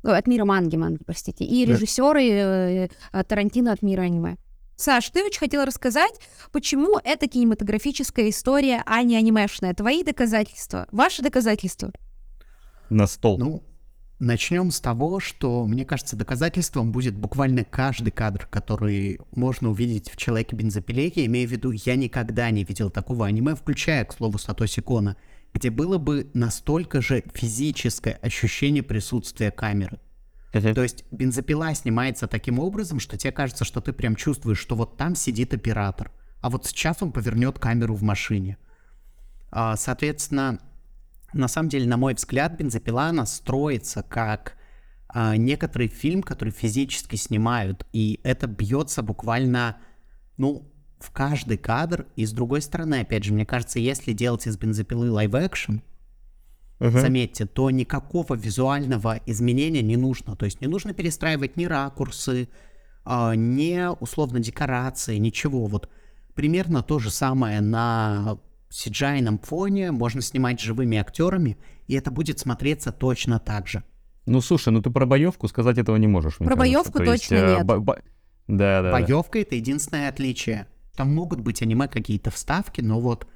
[0.03, 1.45] От мира манги, манги, простите.
[1.45, 4.37] И режиссеры э, э, Тарантино от мира аниме.
[4.77, 6.21] Саш, ты очень хотела рассказать,
[6.53, 9.73] почему это кинематографическая история, а не анимешная.
[9.73, 11.93] Твои доказательства, ваши доказательства.
[12.91, 13.39] На стол.
[13.39, 13.63] Ну,
[14.19, 20.17] Начнем с того, что, мне кажется, доказательством будет буквально каждый кадр, который можно увидеть в
[20.17, 21.13] «Человеке-бензопиле».
[21.15, 25.19] Я имею в виду, я никогда не видел такого аниме, включая, к слову, Сатоси Кона,
[25.53, 29.99] где было бы настолько же физическое ощущение присутствия камеры.
[30.51, 34.97] То есть бензопила снимается таким образом, что тебе кажется, что ты прям чувствуешь, что вот
[34.97, 38.57] там сидит оператор, а вот сейчас он повернет камеру в машине.
[39.51, 40.59] А, соответственно,
[41.37, 44.57] на самом деле, на мой взгляд, бензопила, она строится как
[45.09, 49.79] а, некоторый фильм, который физически снимают, и это бьется буквально,
[50.37, 52.07] ну, в каждый кадр.
[52.17, 55.81] И с другой стороны, опять же, мне кажется, если делать из бензопилы лайв-экшн,
[56.81, 57.01] uh-huh.
[57.01, 60.37] заметьте, то никакого визуального изменения не нужно.
[60.37, 62.49] То есть не нужно перестраивать ни ракурсы,
[63.05, 65.67] а, ни условно декорации, ничего.
[65.67, 65.89] Вот
[66.35, 68.39] примерно то же самое на
[68.77, 73.83] cgi фоне, можно снимать живыми актерами, и это будет смотреться точно так же.
[74.27, 76.37] Ну, слушай, ну ты про боевку сказать этого не можешь.
[76.37, 77.67] Про боевку точно есть, э, нет.
[77.67, 78.03] Бо- бо-
[78.49, 78.93] да, да.
[78.93, 79.41] Боевка да.
[79.41, 80.67] это единственное отличие.
[80.95, 83.27] Там могут быть аниме какие-то вставки, но вот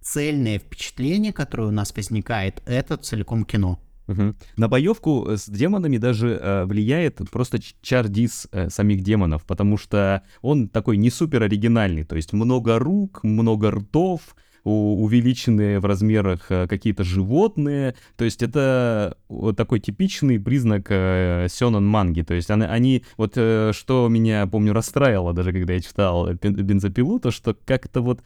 [0.00, 3.78] цельное впечатление, которое у нас возникает, это целиком кино.
[4.08, 4.34] Угу.
[4.56, 10.68] На боевку с демонами даже э, влияет просто чардис э, самих демонов, потому что он
[10.68, 17.04] такой не супер оригинальный, то есть много рук, много ртов, увеличенные в размерах э, какие-то
[17.04, 17.94] животные.
[18.16, 22.22] То есть это вот такой типичный признак э, сёнэн манги.
[22.22, 27.18] То есть они, они, вот э, что меня, помню, расстраивало даже, когда я читал бензопилу,
[27.20, 28.20] то что как-то вот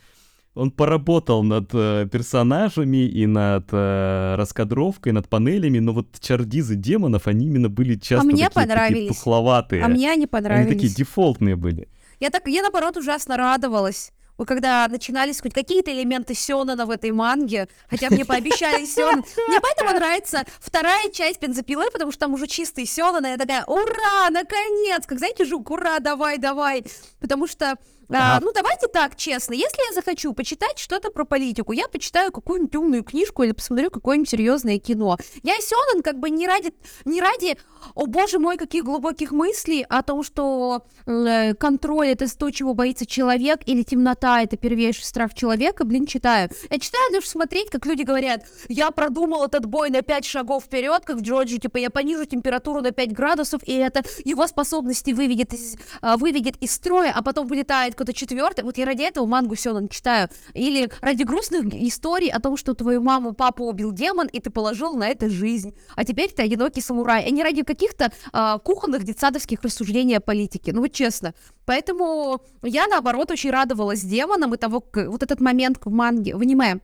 [0.55, 7.27] он поработал над э, персонажами и над э, раскадровкой, над панелями, но вот чардизы демонов,
[7.27, 9.09] они именно были часто а мне такие, такие понравились.
[9.17, 9.83] тухловатые.
[9.83, 10.67] А мне они понравились.
[10.67, 11.89] Они такие дефолтные были.
[12.21, 14.13] Я так, я наоборот ужасно радовалась.
[14.37, 19.25] Вот когда начинались хоть какие-то элементы Сёнона в этой манге, хотя мне пообещали Сёнон.
[19.49, 23.65] Мне поэтому нравится вторая часть бензопилы, потому что там уже чистый Сёнон, и я такая,
[23.65, 25.07] ура, наконец!
[25.07, 26.85] Как знаете, жук, ура, давай, давай!
[27.21, 27.79] Потому что
[28.11, 29.55] а, ну, давайте так, честно.
[29.55, 34.29] Если я захочу почитать что-то про политику, я почитаю какую-нибудь умную книжку или посмотрю какое-нибудь
[34.29, 35.17] серьезное кино.
[35.43, 37.57] Я Сёнэн как бы не ради, не ради,
[37.95, 43.07] о боже мой, каких глубоких мыслей о том, что э, контроль— это то, чего боится
[43.07, 46.51] человек, или темнота— это первейший страх человека, блин, читаю.
[46.71, 51.03] Я читаю лишь смотреть, как люди говорят, я продумал этот бой на 5 шагов вперед,
[51.05, 55.53] как в Джорджи, типа, я понижу температуру на 5 градусов, и это его способности выведет
[55.53, 58.65] из, э, выведет из строя, а потом вылетает какой-то четвертый.
[58.65, 60.29] Вот я ради этого мангу Сёнэн читаю.
[60.55, 64.95] Или ради грустных историй о том, что твою маму, папу убил демон, и ты положил
[64.95, 65.75] на это жизнь.
[65.97, 67.25] А теперь ты одинокий самурай.
[67.27, 70.73] А не ради каких-то а, кухонных детсадовских рассуждений о политике.
[70.73, 71.35] Ну вот честно.
[71.67, 76.81] Поэтому я, наоборот, очень радовалась демонам и того, вот этот момент в манге, в аниме,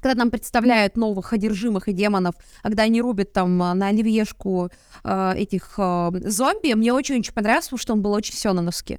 [0.00, 4.70] когда нам представляют новых одержимых и демонов, а когда они рубят там на оливьешку
[5.04, 8.98] э, этих э, зомби, мне очень-очень понравилось, потому что он был очень сёнановский.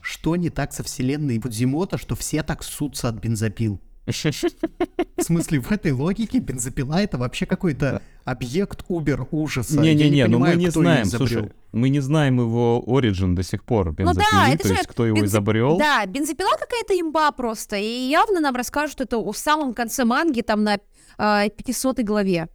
[0.00, 3.80] Что не так со вселенной Будзимота, что все так ссутся от бензопил?
[4.06, 9.80] В смысле, в этой логике бензопила это вообще какой-то объект убер ужаса.
[9.80, 14.24] Не-не-не, ну мы не знаем, слушай, мы не знаем его оригин до сих пор, бензопилы,
[14.30, 15.78] ну, да, это то же есть кто его изобрел.
[15.78, 20.64] Да, бензопила какая-то имба просто, и явно нам расскажут это в самом конце манги, там
[20.64, 20.78] на
[21.18, 22.48] э, 500 главе.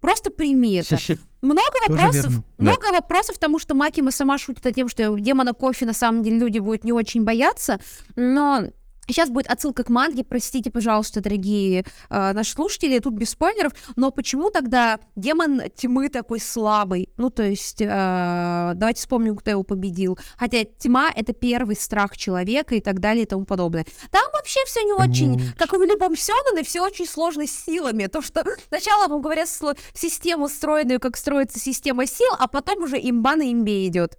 [0.00, 0.98] Просто прими это.
[1.40, 2.92] Много вопросов, много да.
[2.92, 6.58] вопросов, потому что Макима сама шутит о том, что демона кофе на самом деле люди
[6.58, 7.80] будут не очень бояться,
[8.16, 8.64] но
[9.06, 14.10] Сейчас будет отсылка к манге, простите, пожалуйста, дорогие э, наши слушатели, тут без спойлеров, но
[14.10, 17.10] почему тогда демон тьмы такой слабый?
[17.16, 20.18] Ну, то есть, э, давайте вспомним, кто его победил.
[20.36, 23.84] Хотя тьма— это первый страх человека и так далее и тому подобное.
[24.10, 25.58] Там вообще все не очень, mm.
[25.58, 28.06] как и в любом Сёнэне, все очень сложно с силами.
[28.06, 29.48] То, что сначала вам говорят
[29.94, 34.18] систему стройную, как строится система сил, а потом уже имба на имбе идет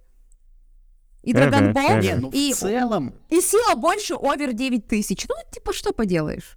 [1.26, 3.12] и Драгонбол, ну, и, в целом...
[3.30, 5.26] и сила больше овер 9000.
[5.28, 6.56] Ну, типа, что поделаешь?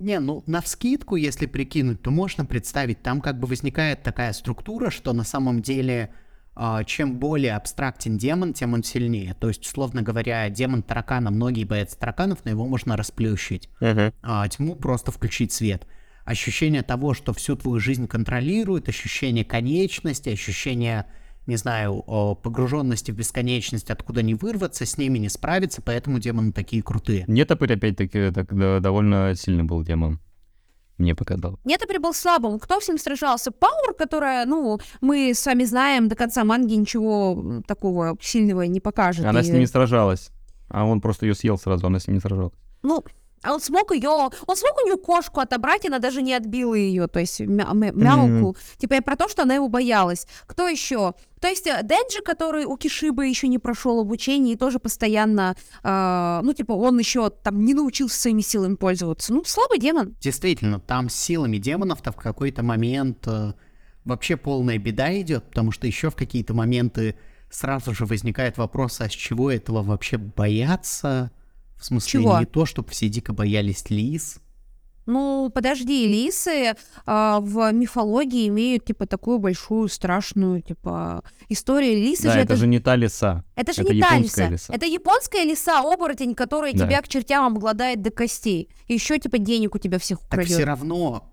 [0.00, 4.90] Не, ну, на вскидку, если прикинуть, то можно представить, там как бы возникает такая структура,
[4.90, 6.12] что на самом деле
[6.56, 9.34] э, чем более абстрактен демон, тем он сильнее.
[9.34, 13.68] То есть, условно говоря, демон таракана, многие боятся тараканов, но его можно расплющить.
[13.80, 14.12] Uh-huh.
[14.22, 15.86] А тьму просто включить свет.
[16.24, 21.06] Ощущение того, что всю твою жизнь контролирует, ощущение конечности, ощущение
[21.50, 22.02] не знаю,
[22.42, 27.24] погруженности в бесконечность, откуда не вырваться, с ними не справиться, поэтому демоны такие крутые.
[27.26, 30.18] Нетопырь, опять-таки, так, да, довольно сильный был демон.
[30.96, 31.58] Мне показал.
[31.64, 32.58] Нетопырь был слабым.
[32.58, 33.50] Кто с ним сражался?
[33.50, 39.24] Пауэр, которая, ну, мы с вами знаем, до конца манги ничего такого сильного не покажет.
[39.24, 39.42] Она и...
[39.42, 40.30] с ним не сражалась.
[40.68, 42.52] А он просто ее съел сразу, она с ним не сражалась.
[42.82, 43.02] Ну,
[43.42, 46.74] а он смог ее, он смог у нее кошку отобрать, и она даже не отбила
[46.74, 48.50] ее, то есть мя мя мялку.
[48.50, 48.78] Mm-hmm.
[48.78, 50.26] Типа я про то, что она его боялась.
[50.46, 51.14] Кто еще?
[51.40, 56.40] То есть э, Денджи, который у Кишибы еще не прошел обучение и тоже постоянно, э,
[56.42, 59.32] ну типа он еще там не научился своими силами пользоваться.
[59.32, 60.14] Ну слабый демон.
[60.20, 63.54] Действительно, там с силами демонов-то в какой-то момент э,
[64.04, 67.16] вообще полная беда идет, потому что еще в какие-то моменты
[67.50, 71.30] сразу же возникает вопрос, а с чего этого вообще бояться?
[71.80, 72.38] В смысле, Чего?
[72.38, 74.38] не то, чтобы все дико боялись лис.
[75.06, 76.74] Ну, подожди, лисы
[77.06, 81.96] а, в мифологии имеют, типа, такую большую, страшную, типа, историю.
[81.96, 82.38] Лисы да, же...
[82.40, 83.44] это, это же не та лиса.
[83.56, 84.48] Это же это не та лиса.
[84.50, 84.72] лиса.
[84.72, 86.86] Это японская лиса, оборотень, которая да.
[86.86, 88.68] тебя к чертям обгладает до костей.
[88.86, 90.48] Еще, типа, денег у тебя всех украдет.
[90.48, 91.32] Так все равно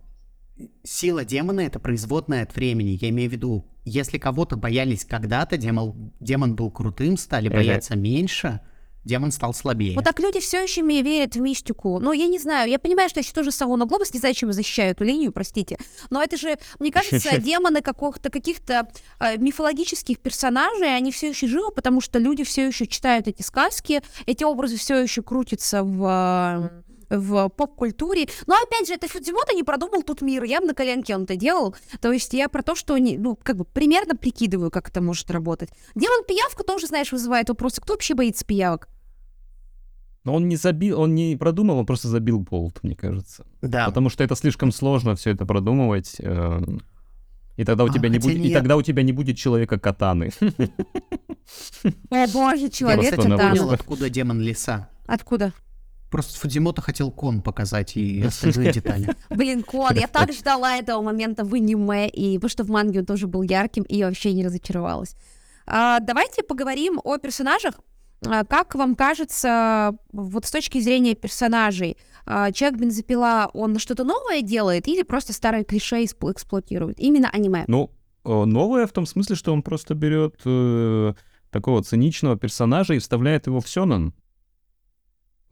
[0.83, 2.97] сила демона— это производная от времени.
[2.99, 8.61] Я имею в виду, если кого-то боялись когда-то, демон, демон был крутым, стали бояться меньше—
[9.07, 9.95] демон стал слабее.
[9.95, 11.99] Вот так люди все еще верят в мистику.
[11.99, 14.91] Ну, я не знаю, я понимаю, что я тоже Савона Глобус, не знаю, чем защищаю
[14.91, 15.77] эту линию, простите.
[16.09, 18.87] Но это же, мне кажется, демоны каких-то каких-то
[19.19, 24.01] э, мифологических персонажей, они все еще живы, потому что люди все еще читают эти сказки,
[24.25, 28.27] эти образы все еще крутятся в в поп-культуре.
[28.47, 30.43] Но опять же, это Фудзимото не продумал тут мир.
[30.43, 31.73] Я на коленке он это делал.
[32.01, 35.31] То есть я про то, что не, ну, как бы примерно прикидываю, как это может
[35.31, 35.69] работать.
[35.95, 37.81] Демон пиявка тоже, знаешь, вызывает вопросы.
[37.81, 38.89] Кто вообще боится пиявок?
[40.27, 43.45] Но он не забил, он не продумал, он просто забил болт, мне кажется.
[43.61, 43.85] Да.
[43.85, 46.17] Потому что это слишком сложно все это продумывать.
[46.19, 46.59] Э,
[47.55, 48.53] И тогда у А, тебя не будет, и нет.
[48.53, 50.31] тогда у тебя не будет человека катаны.
[52.09, 53.37] О боже, человек катана.
[53.37, 53.49] вылет.
[53.51, 54.89] Понял, откуда демон леса.
[55.05, 55.53] Откуда?
[56.11, 59.15] Просто Фудзимото хотел кон показать и остальные детали.
[59.29, 63.05] Блин, Кон, я так ждала этого момента в аниме, и потому что в манге он
[63.05, 65.15] тоже был ярким, и я вообще не разочаровалась.
[65.65, 67.75] А, давайте поговорим о персонажах.
[68.25, 74.41] А, как вам кажется, вот с точки зрения персонажей, а, человек бензопила, он что-то новое
[74.41, 76.99] делает или просто старое клише эксплуатирует?
[76.99, 77.65] Именно аниме.
[77.67, 77.91] Ну,
[78.25, 81.13] э, новое в том смысле, что он просто берет э,
[81.51, 84.13] такого циничного персонажа и вставляет его в сёнэн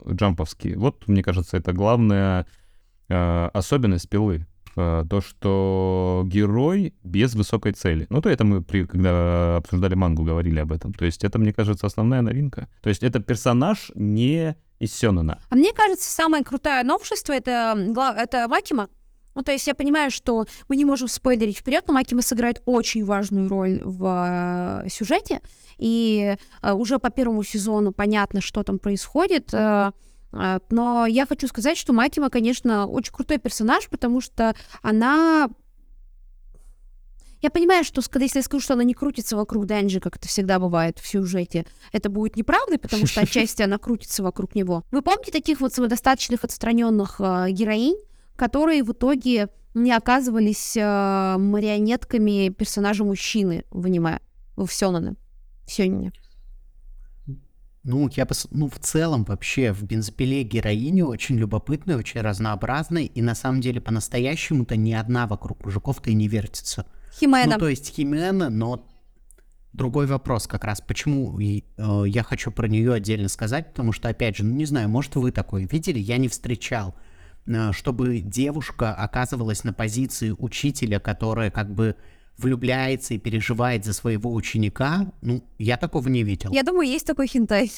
[0.06, 0.74] джамповский.
[0.74, 2.46] Вот, мне кажется, это главная
[3.08, 4.46] э, особенность пилы.
[4.76, 8.06] Э, то, что герой без высокой цели.
[8.10, 10.92] Ну, то это мы, при, когда обсуждали мангу, говорили об этом.
[10.92, 12.68] То есть это, мне кажется, основная новинка.
[12.82, 15.38] То есть это персонаж не из сёнэна.
[15.48, 17.74] А мне кажется, самое крутое новшество это,
[18.18, 18.88] это Макима.
[19.34, 23.04] Ну, то есть я понимаю, что мы не можем спойлерить вперед, но Макима сыграет очень
[23.04, 25.40] важную роль в э, сюжете.
[25.78, 29.54] И э, уже по первому сезону понятно, что там происходит.
[30.32, 35.48] Но я хочу сказать, что Макима, конечно, очень крутой персонаж, потому что она
[37.42, 40.26] я понимаю, что ска- если я скажу, что она не крутится вокруг Денджи, как это
[40.26, 44.84] всегда бывает в сюжете, это будет неправдой, потому что отчасти она крутится вокруг него.
[44.90, 47.98] Вы помните таких вот самодостаточных, отстраненных э, героинь,
[48.36, 54.20] которые в итоге не оказывались э, марионетками персонажа мужчины в аниме,
[54.56, 55.16] в Сёнэне,
[55.66, 56.12] в Сёнэне.
[57.86, 58.48] Ну, я пос...
[58.50, 63.80] ну, в целом вообще в бензопиле героини очень любопытная, очень разнообразная, и на самом деле
[63.80, 66.84] по-настоящему-то ни одна вокруг мужиков-то и не вертится.
[67.20, 67.52] Химена.
[67.52, 68.84] Ну, то есть Химена, но
[69.72, 74.08] другой вопрос как раз, почему и, э, я хочу про нее отдельно сказать, потому что,
[74.08, 76.96] опять же, ну, не знаю, может, вы такое видели, я не встречал,
[77.46, 81.94] э, чтобы девушка оказывалась на позиции учителя, которая как бы
[82.38, 86.52] влюбляется и переживает за своего ученика, ну, я такого не видел.
[86.52, 87.70] Я думаю, есть такой хинтай.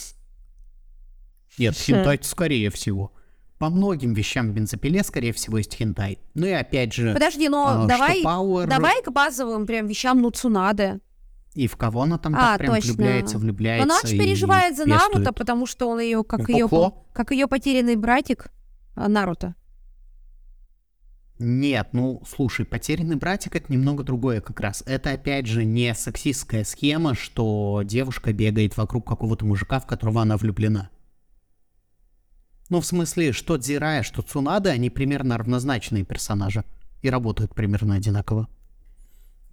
[1.59, 3.13] Нет, хентай скорее всего.
[3.59, 6.19] По многим вещам в бензопиле, скорее всего, есть хентай.
[6.35, 10.31] Ну и опять же, Подожди, но а, давай, Power давай к базовым прям вещам ну
[10.31, 11.01] Цунаде.
[11.55, 12.93] и в кого она там А, так прям точно.
[12.93, 14.87] влюбляется, влюбляется Она очень переживает за.
[14.87, 18.53] Наруто, потому что он ее, как Ну, ее, как ее потерянный братик
[18.95, 19.57] а, Наруто.
[21.39, 24.83] Нет, ну, слушай, потерянный братик это немного другое как раз.
[24.87, 30.37] Это, опять же, не сексистская схема, что девушка бегает вокруг какого-то мужика, в которого она
[30.37, 30.91] влюблена.
[32.71, 36.65] Ну, в смысле, что Дзирая, что Цунада, они примерно равнозначные персонажи.
[37.03, 38.49] И работают примерно одинаково.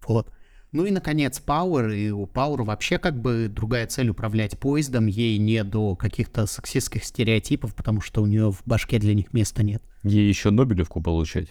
[0.08, 0.32] Вот.
[0.72, 1.90] Ну и, наконец, Пауэр.
[1.92, 5.08] И у Пауэр вообще как бы другая цель управлять поездом.
[5.08, 9.64] Ей не до каких-то сексистских стереотипов, потому что у нее в башке для них места
[9.64, 9.82] нет.
[10.04, 11.48] Ей еще Нобелевку получать.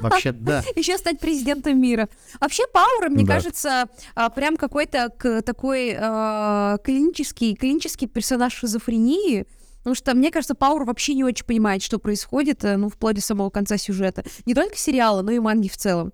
[0.00, 0.64] Вообще, да.
[0.76, 2.08] Еще стать президентом мира.
[2.40, 3.34] Вообще Пауэр, мне Да.
[3.34, 5.10] кажется, а, прям какой-то
[5.44, 9.46] такой а, клинический, клинический персонаж шизофрении.
[9.78, 13.20] Потому что, мне кажется, Пауэр вообще не очень понимает, что происходит, э, ну, вплоть до
[13.20, 14.24] самого конца сюжета.
[14.46, 16.12] Не только сериала, но и манги в целом.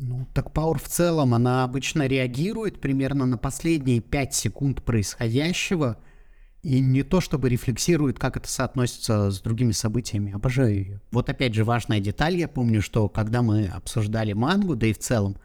[0.00, 5.98] Ну, так Пауэр в целом, она обычно реагирует примерно на последние 5 секунд происходящего,
[6.62, 10.32] и не то чтобы рефлексирует, как это соотносится с другими событиями.
[10.32, 11.00] Обожаю ее.
[11.10, 14.98] Вот опять же важная деталь, я помню, что когда мы обсуждали мангу, да и в
[14.98, 15.36] целом,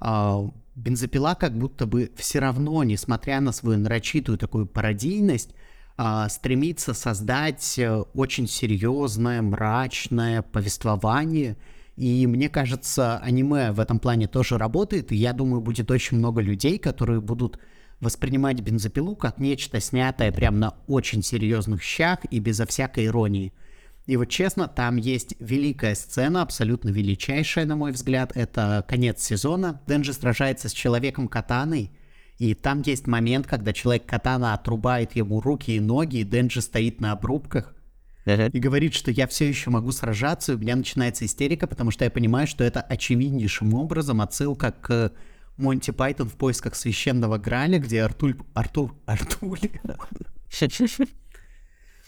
[0.00, 5.54] а, бензопила как будто бы все равно, несмотря на свою нарочитую такую пародийность,
[5.96, 11.56] а, стремится создать э, очень серьезное, мрачное повествование.
[11.96, 16.40] И мне кажется, аниме в этом плане тоже работает, и я думаю, будет очень много
[16.40, 17.58] людей, которые будут
[18.00, 23.52] воспринимать бензопилу как нечто снятое прям на очень серьезных щах и безо всякой иронии.
[24.06, 28.32] И вот честно, там есть великая сцена, абсолютно величайшая, на мой взгляд.
[28.34, 29.80] Это конец сезона.
[29.86, 31.90] Денджи сражается с человеком катаной,
[32.38, 37.00] и там есть момент, когда человек катана отрубает ему руки и ноги, и Денджи стоит
[37.00, 37.73] на обрубках
[38.26, 42.04] и говорит, что я все еще могу сражаться, и у меня начинается истерика, потому что
[42.04, 45.12] я понимаю, что это очевиднейшим образом отсылка к
[45.56, 48.36] Монти Пайтон в поисках священного Граля, где Артуль...
[48.54, 48.94] Артур...
[49.06, 49.60] Артуль...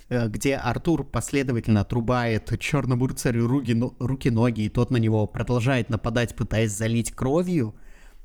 [0.08, 5.90] э, где Артур последовательно отрубает черному рыцарю руки, но- руки-ноги, и тот на него продолжает
[5.90, 7.74] нападать, пытаясь залить кровью.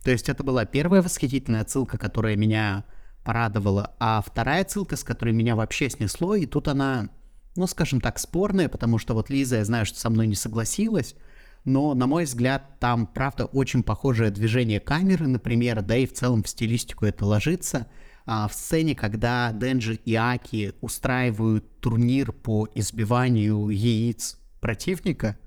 [0.04, 2.86] То есть это была первая восхитительная отсылка, которая меня
[3.24, 7.09] порадовала, а вторая отсылка, с которой меня вообще снесло, и тут она,
[7.56, 11.16] ну, скажем так, спорная, потому что вот Лиза, я знаю, что со мной не согласилась,
[11.64, 16.43] но, на мой взгляд, там, правда, очень похожее движение камеры, например, да и в целом
[16.43, 17.88] в стилистику это ложится.
[18.26, 25.38] А в сцене, когда Денджи и Аки устраивают турнир по избиванию яиц противника,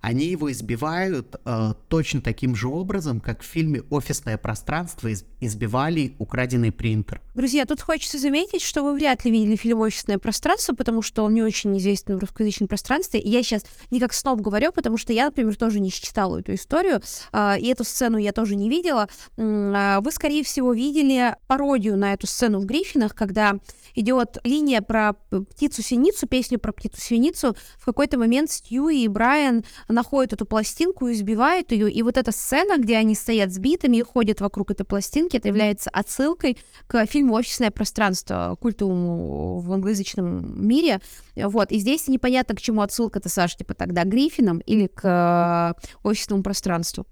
[0.00, 6.14] они его избивают э, точно таким же образом, как в фильме «Офисное пространство» из- избивали
[6.18, 7.20] украденный принтер.
[7.34, 11.34] Друзья, тут хочется заметить, что вы вряд ли видели фильм «Офисное пространство», потому что он
[11.34, 13.20] не очень известен в русскоязычном пространстве.
[13.20, 16.54] И я сейчас не как сноб говорю, потому что я, например, тоже не читала эту
[16.54, 17.00] историю,
[17.32, 19.08] э, и эту сцену я тоже не видела.
[19.36, 23.54] Э, вы, скорее всего, видели пародию на эту сцену в Гриффинах, когда
[23.94, 27.56] идет линия про птицу-синицу, песню про птицу-синицу.
[27.78, 29.64] В какой-то момент Стью и Брайан
[29.96, 34.40] находят эту пластинку, избивают ее, и вот эта сцена, где они стоят сбитыми и ходят
[34.40, 41.00] вокруг этой пластинки, это является отсылкой к фильму «Офисное пространство», культовому в англоязычном мире.
[41.34, 45.74] Вот, и здесь непонятно, к чему отсылка-то, Саша, типа тогда Гриффинам или к
[46.04, 47.06] офисному пространству.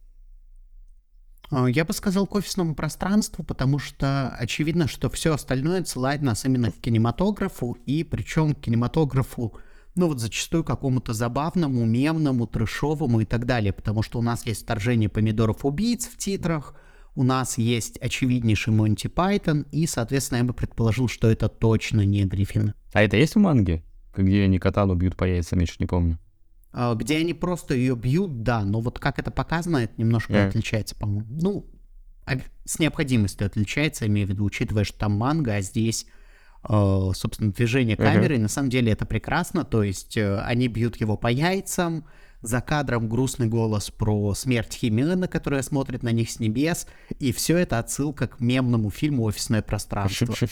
[1.51, 6.45] А, я бы сказал к офисному пространству, потому что очевидно, что все остальное отсылает нас
[6.45, 9.55] именно к кинематографу, и причем к кинематографу,
[9.95, 14.63] ну вот зачастую какому-то забавному, мемному, трешовому и так далее, потому что у нас есть
[14.63, 16.75] вторжение помидоров-убийц в титрах,
[17.15, 22.25] у нас есть очевиднейший Монти Пайтон, и, соответственно, я бы предположил, что это точно не
[22.25, 22.75] Гриффин.
[22.93, 23.85] А это есть в манге?
[24.17, 26.19] Где они катану бьют по яйцам, я чуть не помню.
[26.73, 30.49] А, где они просто ее бьют, да, но вот как это показано, это немножко yeah.
[30.49, 31.27] отличается, по-моему.
[31.41, 31.67] Ну,
[32.65, 36.24] с необходимостью отличается, имею в виду, учитывая, что там манга, а здесь, э,
[36.69, 38.43] собственно, движение камеры, uh-huh.
[38.43, 42.05] на самом деле это прекрасно, то есть э, они бьют его по яйцам,
[42.45, 46.87] за кадром грустный голос про смерть Химена, которая смотрит на них с небес,
[47.19, 50.35] и все это отсылка к мемному фильму «Офисное пространство».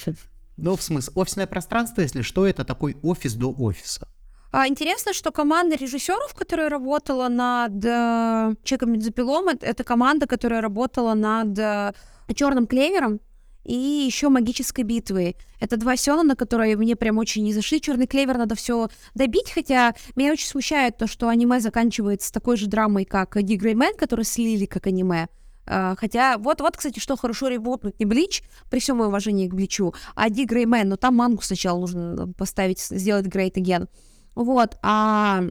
[0.59, 4.07] Ну, в смысле, офисное пространство, если что, это такой офис до офиса.
[4.53, 10.61] А, интересно, что команда режиссеров, которая работала над э, Чеком бензопилом, это, это команда, которая
[10.61, 11.95] работала над э,
[12.35, 13.21] Черным клевером
[13.65, 15.37] и еще магической битвой.
[15.61, 17.81] Это два сёна, на которые мне прям очень не зашли.
[17.81, 22.67] Черный клевер надо все добить, хотя меня очень смущает то, что аниме заканчивается такой же
[22.67, 25.29] драмой, как Ди Греймен, который слили как аниме.
[25.65, 29.55] Uh, хотя, вот, вот, кстати, что хорошо ребутнуть не Блич, при всем моем уважении к
[29.55, 33.89] Бличу, а Ди Греймен, но там мангу сначала нужно поставить, сделать Great Again.
[34.35, 35.45] Вот, а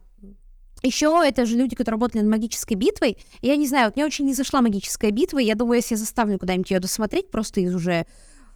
[0.81, 3.17] еще это же люди, которые работали над магической битвой.
[3.41, 5.39] Я не знаю, вот мне очень не зашла магическая битва.
[5.39, 8.05] Я думаю, если я заставлю куда-нибудь ее досмотреть, просто из уже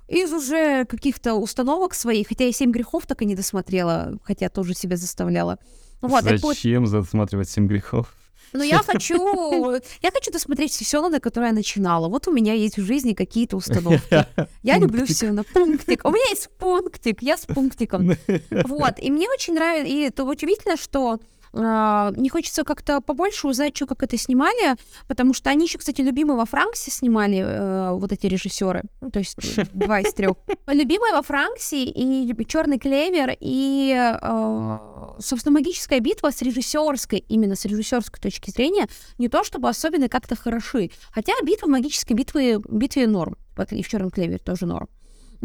[0.08, 4.76] из уже каких-то установок своих, хотя я «Семь грехов» так и не досмотрела, хотя тоже
[4.76, 5.58] себя заставляла.
[6.02, 6.92] Вот, Зачем будет...
[6.92, 8.14] засматривать «Семь грехов»?
[8.54, 12.08] Ну, я хочу, я хочу досмотреть все на которое я начинала.
[12.08, 14.26] Вот у меня есть в жизни какие-то установки.
[14.64, 16.06] Я люблю все на пунктик.
[16.06, 18.12] У меня есть пунктик, я с пунктиком.
[18.66, 21.20] Вот, и мне очень нравится, и это удивительно, что
[21.56, 24.76] не хочется как-то побольше узнать, что как это снимали,
[25.08, 29.20] потому что они еще, кстати, любимые во Франксе снимали uh, вот эти режиссеры, ну, то
[29.20, 29.38] есть
[29.74, 30.36] два из трех.
[30.68, 37.66] Любимые во Франксе и Черный клевер и, uh, собственно, магическая битва с режиссерской, именно с
[37.66, 38.88] режиссерской точки зрения,
[39.18, 40.92] не то чтобы особенно как-то хороши.
[41.12, 43.38] Хотя битва магической битвы, битве норм,
[43.72, 44.90] и в Черном клевере тоже норм.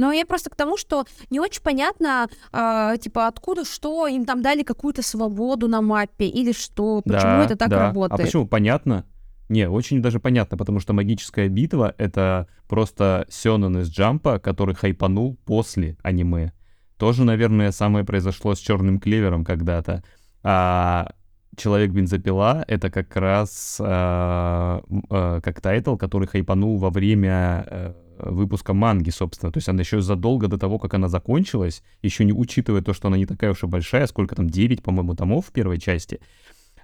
[0.01, 4.41] Но я просто к тому, что не очень понятно, э, типа, откуда, что, им там
[4.41, 7.77] дали какую-то свободу на мапе, или что, почему да, это так да.
[7.77, 8.19] А работает.
[8.19, 8.47] А почему?
[8.47, 9.05] Понятно.
[9.51, 15.37] Не, очень даже понятно, потому что магическая битва— это просто Сёнэн из Джампа, который хайпанул
[15.45, 16.53] после аниме.
[16.97, 20.03] Тоже, наверное, самое произошло с Черным Клевером когда-то.
[20.43, 21.11] А
[21.57, 24.81] Человек бензопила это как раз э,
[25.11, 27.93] э, как title, который хайпанул во время э,
[28.25, 29.53] выпуска манги, собственно.
[29.53, 33.09] То есть она еще задолго до того, как она закончилась, еще не учитывая то, что
[33.09, 36.21] она не такая уж и большая, сколько там, 9, по-моему, томов в первой части,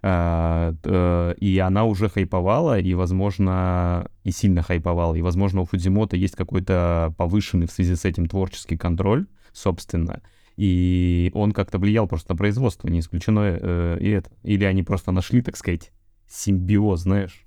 [0.02, 6.16] а, э, и она уже хайповала, и, возможно, и сильно хайповала, и, возможно, у Фудзимота
[6.16, 10.22] есть какой-то повышенный в связи с этим творческий контроль, собственно,
[10.56, 14.30] и он как-то влиял просто на производство, не исключено э, и это.
[14.42, 15.92] Или они просто нашли, так сказать,
[16.28, 17.44] симбиоз, знаешь.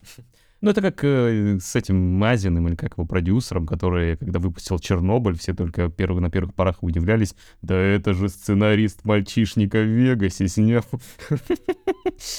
[0.61, 5.37] Ну, это как э, с этим Мазиным или как его продюсером, который, когда выпустил Чернобыль,
[5.37, 7.33] все только первых, на первых порах удивлялись.
[7.61, 10.83] Да это же сценарист мальчишника в Вегасе снял.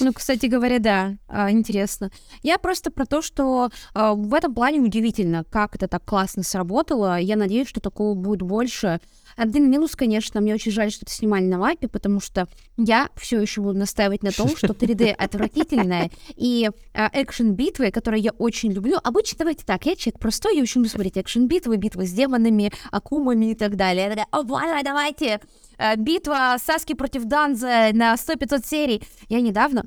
[0.01, 2.11] Ну, кстати говоря, да, а, интересно.
[2.43, 7.19] Я просто про то, что а, в этом плане удивительно, как это так классно сработало.
[7.19, 9.01] Я надеюсь, что такого будет больше.
[9.37, 12.47] Один минус, конечно, мне очень жаль, что это снимали на мапе, потому что
[12.77, 18.73] я все еще буду настаивать на том, что 3D отвратительная, и экшен-битвы, которые я очень
[18.73, 22.73] люблю, обычно, давайте так, я человек простой, я очень люблю смотреть экшен-битвы, битвы с демонами,
[22.91, 24.05] акумами и так далее.
[24.05, 25.41] Я такая, о, давай, давайте,
[25.79, 29.03] э, битва Саски против Данза на 100-500 серий.
[29.29, 29.85] Я недавно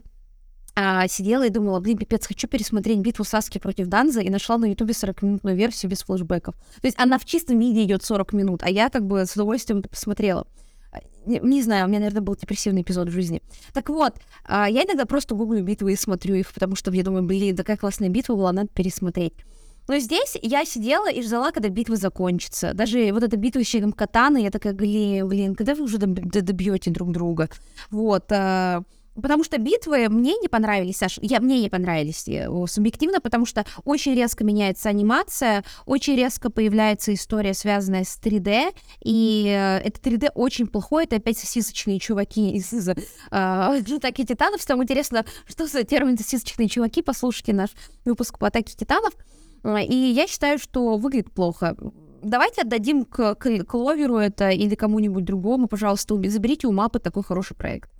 [0.75, 4.65] а, сидела и думала, блин, пипец, хочу пересмотреть битву Саски против Данза и нашла на
[4.65, 6.55] Ютубе 40-минутную версию без флешбеков.
[6.81, 9.83] То есть она в чистом виде идет 40 минут, а я как бы с удовольствием
[9.83, 10.47] посмотрела.
[11.25, 13.41] Не, не знаю, у меня, наверное, был депрессивный эпизод в жизни.
[13.73, 14.15] Так вот,
[14.45, 17.77] а, я иногда просто гуглю битвы и смотрю их, потому что я думаю, блин, такая
[17.77, 19.33] классная битва была, надо пересмотреть.
[19.87, 22.73] Но здесь я сидела и ждала, когда битва закончится.
[22.73, 26.89] Даже вот эта битва с Щегом Катана, я такая, блин, блин, когда вы уже добьете
[26.89, 27.49] друг друга?
[27.91, 28.31] Вот.
[28.31, 28.83] А,
[29.15, 33.65] Потому что битвы мне не понравились, Саш, я, мне не понравились э, субъективно, потому что
[33.85, 40.31] очень резко меняется анимация, очень резко появляется история, связанная с 3D, и э, это 3D
[40.33, 42.95] очень плохое, это опять сосисочные чуваки из э,
[43.29, 44.65] Атаки Титанов.
[44.65, 47.69] Там интересно, что за термин сосисочные чуваки, послушайте наш
[48.05, 49.13] выпуск по Атаке Титанов.
[49.63, 51.77] И я считаю, что выглядит плохо
[52.23, 57.55] давайте отдадим к, к Кловеру это или кому-нибудь другому, пожалуйста, заберите у мапы такой хороший
[57.55, 57.92] проект.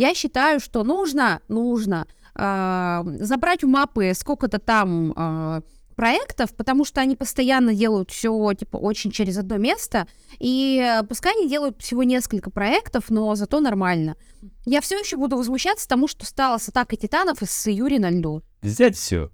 [0.00, 5.60] Я считаю, что нужно, нужно э, забрать у мапы сколько-то там э,
[5.94, 11.50] проектов, потому что они постоянно делают все типа очень через одно место, и пускай они
[11.50, 14.16] делают всего несколько проектов, но зато нормально.
[14.64, 18.08] Я все еще буду возмущаться тому, что стало с атакой титанов и с Юри на
[18.08, 18.42] льду.
[18.62, 19.30] Взять все,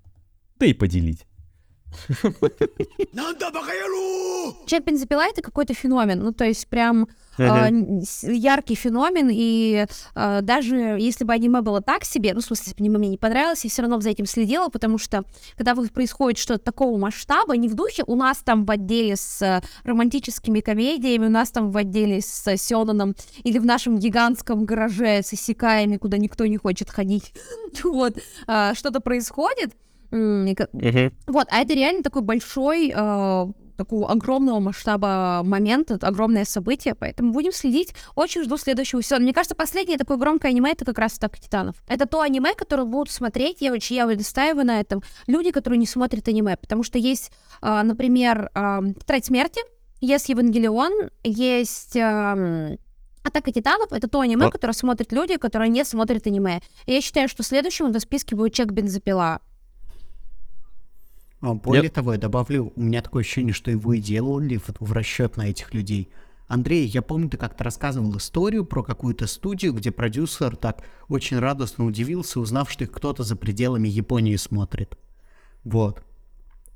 [0.59, 1.27] да и поделить.
[4.67, 7.69] Человек бензопила это какой-то феномен, ну то есть прям э,
[8.23, 12.77] яркий феномен, и э, даже если бы аниме было так себе, ну в смысле, если
[12.77, 15.25] бы аниме мне не понравилось, я все равно за этим следила, потому что
[15.57, 20.61] когда происходит что-то такого масштаба, не в духе у нас там в отделе с романтическими
[20.61, 25.97] комедиями, у нас там в отделе с Сёнаном, или в нашем гигантском гараже с исекаями,
[25.97, 27.33] куда никто не хочет ходить,
[27.85, 29.73] вот, э, что-то происходит,
[30.73, 31.13] Uh-huh.
[31.27, 37.33] Вот, а это реально такой большой, э, такого огромного масштаба момент, это огромное событие, поэтому
[37.33, 37.95] будем следить.
[38.15, 39.23] Очень жду следующего сезона.
[39.23, 41.77] Мне кажется, последнее такое громкое аниме это как раз «Атака титанов».
[41.89, 45.87] Это то аниме, которое будут смотреть, я очень я настаиваю на этом, люди, которые не
[45.87, 47.31] смотрят аниме, потому что есть,
[47.63, 49.61] э, например, э, «Тетрадь смерти»,
[50.01, 51.97] есть «Евангелион», есть...
[51.97, 52.77] Э,
[53.27, 56.61] Атака титанов это то аниме, которое смотрят люди, которые не смотрят аниме.
[56.87, 59.41] И я считаю, что следующим в списке будет Чек Бензопила.
[61.47, 61.91] А, более я...
[61.91, 65.49] того, я добавлю, у меня такое ощущение, что его и делали в, в расчет на
[65.49, 66.11] этих людей.
[66.49, 71.85] Андрей, я помню, ты как-то рассказывал историю про какую-то студию, где продюсер так очень радостно
[71.85, 74.99] удивился, узнав, что их кто-то за пределами Японии смотрит.
[75.63, 76.03] Вот.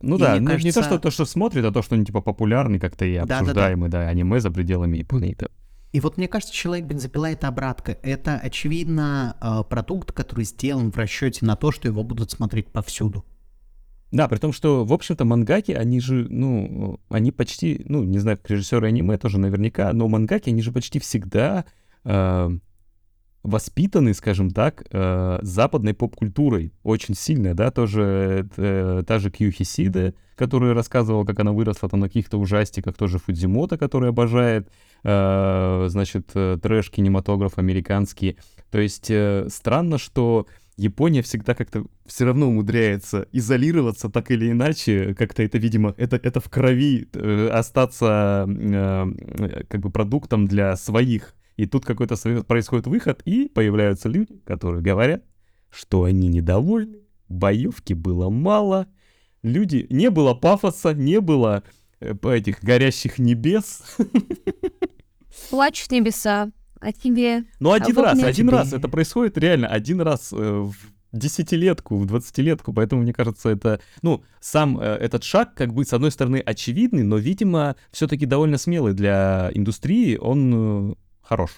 [0.02, 0.66] Ну и да, ну, кажется...
[0.66, 3.88] не то, что то, что смотрит, а то, что они типа популярны как-то и обсуждаемы,
[3.88, 4.04] да, да, да.
[4.06, 5.36] да, аниме за пределами Японии.
[5.36, 5.48] Да.
[5.90, 7.98] И вот мне кажется, человек бензопила это обратка.
[8.02, 13.24] Это, очевидно, э, продукт, который сделан в расчете на то, что его будут смотреть повсюду.
[14.12, 18.38] Да, при том, что, в общем-то, мангаки, они же, ну, они почти, ну, не знаю,
[18.44, 21.64] режиссеры аниме тоже наверняка, но мангаки, они же почти всегда
[22.04, 22.50] э,
[23.42, 30.14] воспитаны, скажем так, э, западной поп-культурой очень сильно, да, тоже э, та же Кью Хисиде,
[30.34, 34.68] которая рассказывала, как она выросла там на каких-то ужастиках, тоже Фудзимото, который обожает,
[35.04, 38.38] э, значит, э, трэш-кинематограф американский.
[38.70, 40.46] То есть э, странно, что
[40.80, 46.40] Япония всегда как-то все равно умудряется изолироваться так или иначе, как-то это, видимо, это, это
[46.40, 51.34] в крови э, остаться э, как бы продуктом для своих.
[51.56, 55.22] И тут какой-то происходит выход, и появляются люди, которые говорят,
[55.70, 58.86] что они недовольны, боевки было мало,
[59.42, 61.62] люди, не было пафоса, не было
[62.00, 63.82] э, этих горящих небес.
[65.50, 66.50] Плачут небеса
[66.80, 67.44] а тебе...
[67.60, 68.56] Ну, один а раз, один тебе.
[68.56, 68.72] раз.
[68.72, 70.74] Это происходит реально один раз э, в
[71.12, 75.92] десятилетку, в двадцатилетку, поэтому, мне кажется, это, ну, сам э, этот шаг, как бы, с
[75.92, 81.50] одной стороны, очевидный, но, видимо, все-таки довольно смелый для индустрии, он э, хорош.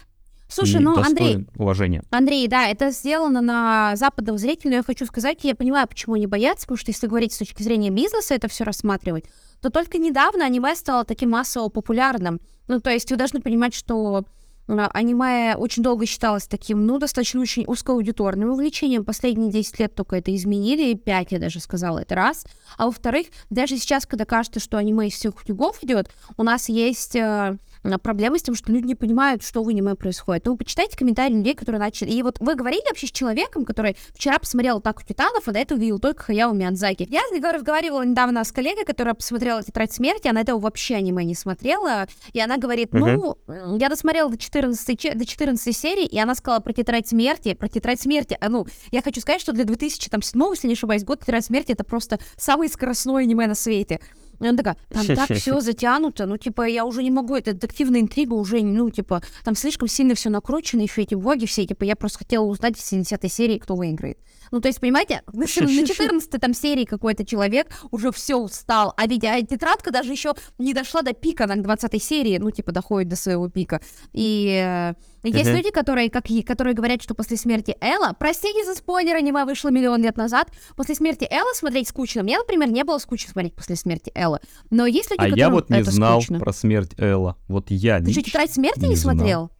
[0.49, 2.03] Слушай, ну, Андрей, уважения.
[2.11, 6.67] Андрей, да, это сделано на западном зрителя, я хочу сказать, я понимаю, почему они боятся,
[6.67, 9.25] потому что если говорить с точки зрения бизнеса, это все рассматривать,
[9.63, 12.39] то только недавно аниме стало таким массово популярным.
[12.69, 14.25] Ну, то есть вы должны понимать, что а,
[14.67, 19.05] аниме очень долго считалось таким, ну, достаточно очень узкоаудиторным увлечением.
[19.05, 22.47] Последние 10 лет только это изменили, 5 я даже сказала, это раз.
[22.77, 27.17] А во-вторых, даже сейчас, когда кажется, что аниме из всех утюгов идет, у нас есть
[27.17, 27.59] э,
[28.03, 30.47] проблема с тем, что люди не понимают, что в аниме происходит.
[30.47, 32.11] Ну, почитайте комментарии людей, которые начали.
[32.11, 35.79] И вот вы говорили вообще с человеком, который вчера посмотрел «Атаку титанов», а до этого
[35.79, 37.09] видел только Хаяо Миядзаки.
[37.11, 37.23] Я
[37.53, 42.41] разговаривала недавно с коллегой, которая посмотрела «Тетрадь смерти», она этого вообще аниме не смотрела, и
[42.41, 43.79] она говорит, ну, uh-huh.
[43.79, 48.01] я досмотрела до 14, до 14 серии, и она сказала про «Тетрадь смерти», про «Тетрадь
[48.01, 48.37] смерти».
[48.41, 51.85] А, ну, я хочу сказать, что для 2007, если не ошибаюсь, год «Тетрадь смерти»— это
[51.85, 54.01] просто самое скоростное аниме на свете.
[54.43, 58.01] И она такая, там так все затянуто, ну, типа, я уже не могу, это детективная
[58.01, 61.97] интрига уже, ну, типа, там слишком сильно все накручено, еще эти боги все, типа, я
[61.97, 64.19] просто хотела узнать в 70 серии, кто выиграет.
[64.53, 69.25] Ну, то есть, понимаете, на 14 там серии какой-то человек уже все устал, а ведь
[69.25, 73.17] а тетрадка даже еще не дошла до пика, на 20 серии, ну, типа, доходит до
[73.17, 73.81] своего пика.
[74.13, 74.95] И
[75.25, 79.45] э, есть люди, которые, как, которые говорят, что после смерти Элла, простите за спойлер, аниме
[79.45, 82.23] вышло миллион лет назад, после смерти Элла смотреть скучно.
[82.23, 84.41] Мне, например, не было скучно смотреть после смерти Эллы.
[84.71, 86.39] Но есть люди, а я вот не знал скучно.
[86.39, 87.37] про смерть Элла.
[87.49, 89.51] Вот я Ты что, тетрадь смерти не, не смотрел?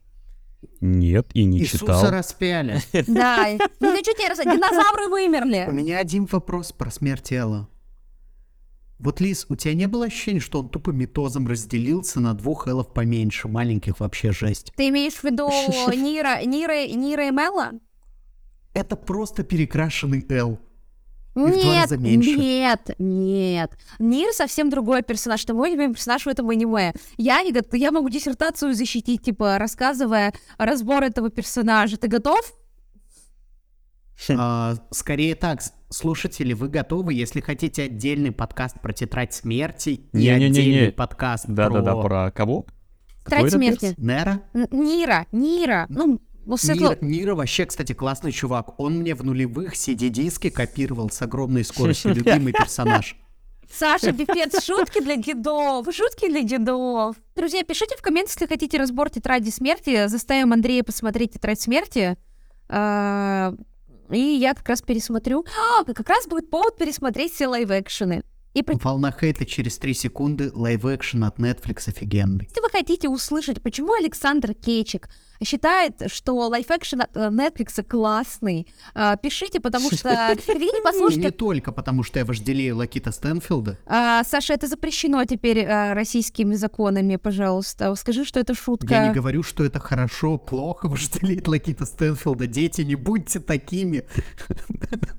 [0.81, 2.09] Нет, и не Иисуса читал.
[2.11, 2.81] распяли.
[3.07, 3.47] Да,
[3.79, 5.65] ну что тебе рассказать, динозавры вымерли.
[5.67, 7.69] У меня один вопрос про смерть Элла.
[8.99, 12.93] Вот, Лиз, у тебя не было ощущения, что он тупо метозом разделился на двух эллов
[12.93, 14.71] поменьше, маленьких вообще жесть?
[14.77, 15.49] Ты имеешь в виду
[15.93, 17.71] Нира, Нира, Нира и Мелла?
[18.73, 20.57] Это просто перекрашенный Эл.
[21.35, 23.71] Нет, нет, нет.
[23.99, 25.43] Нир совсем другой персонаж.
[25.43, 26.93] Это мой любимый персонаж в этом аниме.
[27.17, 31.97] Я, не, я могу диссертацию защитить, типа, рассказывая разбор этого персонажа.
[31.97, 32.53] Ты готов?
[34.29, 40.25] А, скорее так, слушатели, вы готовы, если хотите отдельный подкаст про тетрадь смерти не, и
[40.25, 40.91] не, отдельный не, не.
[40.91, 41.81] подкаст да, про...
[41.81, 42.65] Да-да-да, про кого?
[43.25, 43.95] Тетрадь смерти.
[43.97, 44.41] Нера?
[44.53, 45.87] Нира, Нира.
[45.89, 46.89] Ну, ну, светло...
[46.89, 48.79] Нира, Нира вообще, кстати, классный чувак.
[48.79, 52.13] Он мне в нулевых CD-диски копировал с огромной скоростью.
[52.15, 53.15] Любимый персонаж.
[53.71, 57.15] Саша, пипец, шутки для дедов, шутки для дедов.
[57.35, 60.07] Друзья, пишите в комментах, если хотите разбор тетради смерти.
[60.07, 62.17] Заставим Андрея посмотреть тетрадь смерти.
[62.69, 63.53] А,
[64.09, 65.45] и я как раз пересмотрю.
[65.79, 68.23] А, как раз будет повод пересмотреть все live-action ы.
[68.53, 68.63] И...
[68.65, 72.45] Волна хейта через 3 секунды, live-action от Netflix офигенный.
[72.47, 75.09] Если вы хотите услышать, почему Александр Кейчик
[75.43, 80.35] считает, что live-action от э, Netflix классный, а, пишите, потому что...
[81.15, 83.77] Не только потому, что я вожделею Лакита Стэнфилда.
[83.85, 87.93] А, Саша, это запрещено теперь а, российскими законами, пожалуйста.
[87.95, 88.93] Скажи, что это шутка.
[88.93, 92.47] Я не говорю, что это хорошо, плохо вожделеть Лакита Стэнфилда.
[92.47, 94.03] Дети, не будьте такими.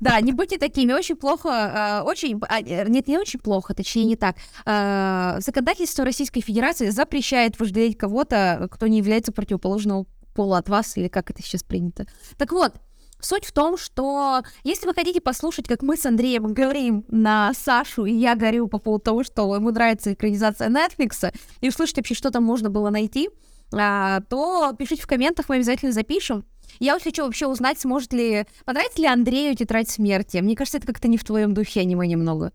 [0.01, 0.93] Да, не будьте такими.
[0.93, 2.41] Очень плохо, очень...
[2.89, 4.37] Нет, не очень плохо, точнее, не так.
[4.65, 11.31] Законодательство Российской Федерации запрещает вожделеть кого-то, кто не является противоположного пола от вас, или как
[11.31, 12.07] это сейчас принято.
[12.37, 12.75] Так вот,
[13.21, 18.05] Суть в том, что если вы хотите послушать, как мы с Андреем говорим на Сашу,
[18.05, 22.31] и я горю по поводу того, что ему нравится экранизация Netflix, и услышать вообще, что
[22.31, 23.31] там можно было найти,
[23.73, 26.45] а, то пишите в комментах, мы обязательно запишем.
[26.81, 28.47] Я вот хочу вообще узнать, сможет ли...
[28.67, 30.39] Понравится ли Андрею «Тетрадь смерти»?
[30.39, 32.53] Мне кажется, это как-то не в твоем духе аниме немного.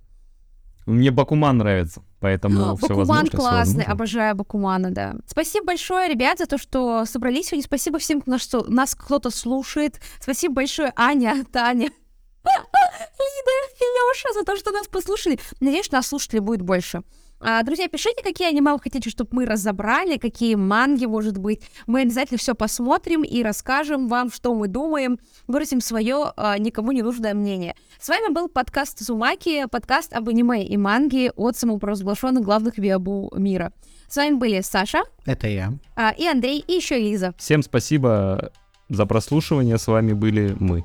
[0.89, 5.15] Мне Бакуман нравится, поэтому все Бакуман классный, обожаю Бакумана, да.
[5.27, 7.63] Спасибо большое, ребят, за то, что собрались сегодня.
[7.63, 10.01] Спасибо всем, кто нас кто-то слушает.
[10.19, 11.89] Спасибо большое, Аня, Таня.
[12.43, 15.39] Лида и Лёша за то, что нас послушали.
[15.59, 17.03] Надеюсь, что нас слушателей будет больше.
[17.41, 21.61] А, друзья, пишите, какие аниме вы хотите, чтобы мы разобрали, какие манги, может быть.
[21.87, 27.01] Мы обязательно все посмотрим и расскажем вам, что мы думаем, выразим свое а, никому не
[27.01, 27.75] нужное мнение.
[27.99, 33.71] С вами был подкаст Зумаки, подкаст об аниме и манге от самопровозглашенных главных виабу мира.
[34.09, 35.03] С вами были Саша.
[35.25, 35.73] Это я.
[35.95, 37.33] А, и Андрей, и еще Лиза.
[37.37, 38.51] Всем спасибо
[38.89, 39.77] за прослушивание.
[39.77, 40.83] С вами были мы.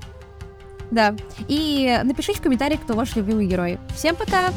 [0.91, 1.17] Да.
[1.49, 3.79] И напишите в комментариях, кто ваш любимый герой.
[3.97, 4.53] Всем пока!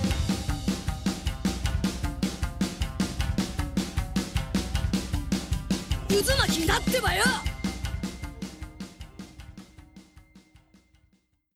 [6.23, 7.23] 渦巻きだってばよ！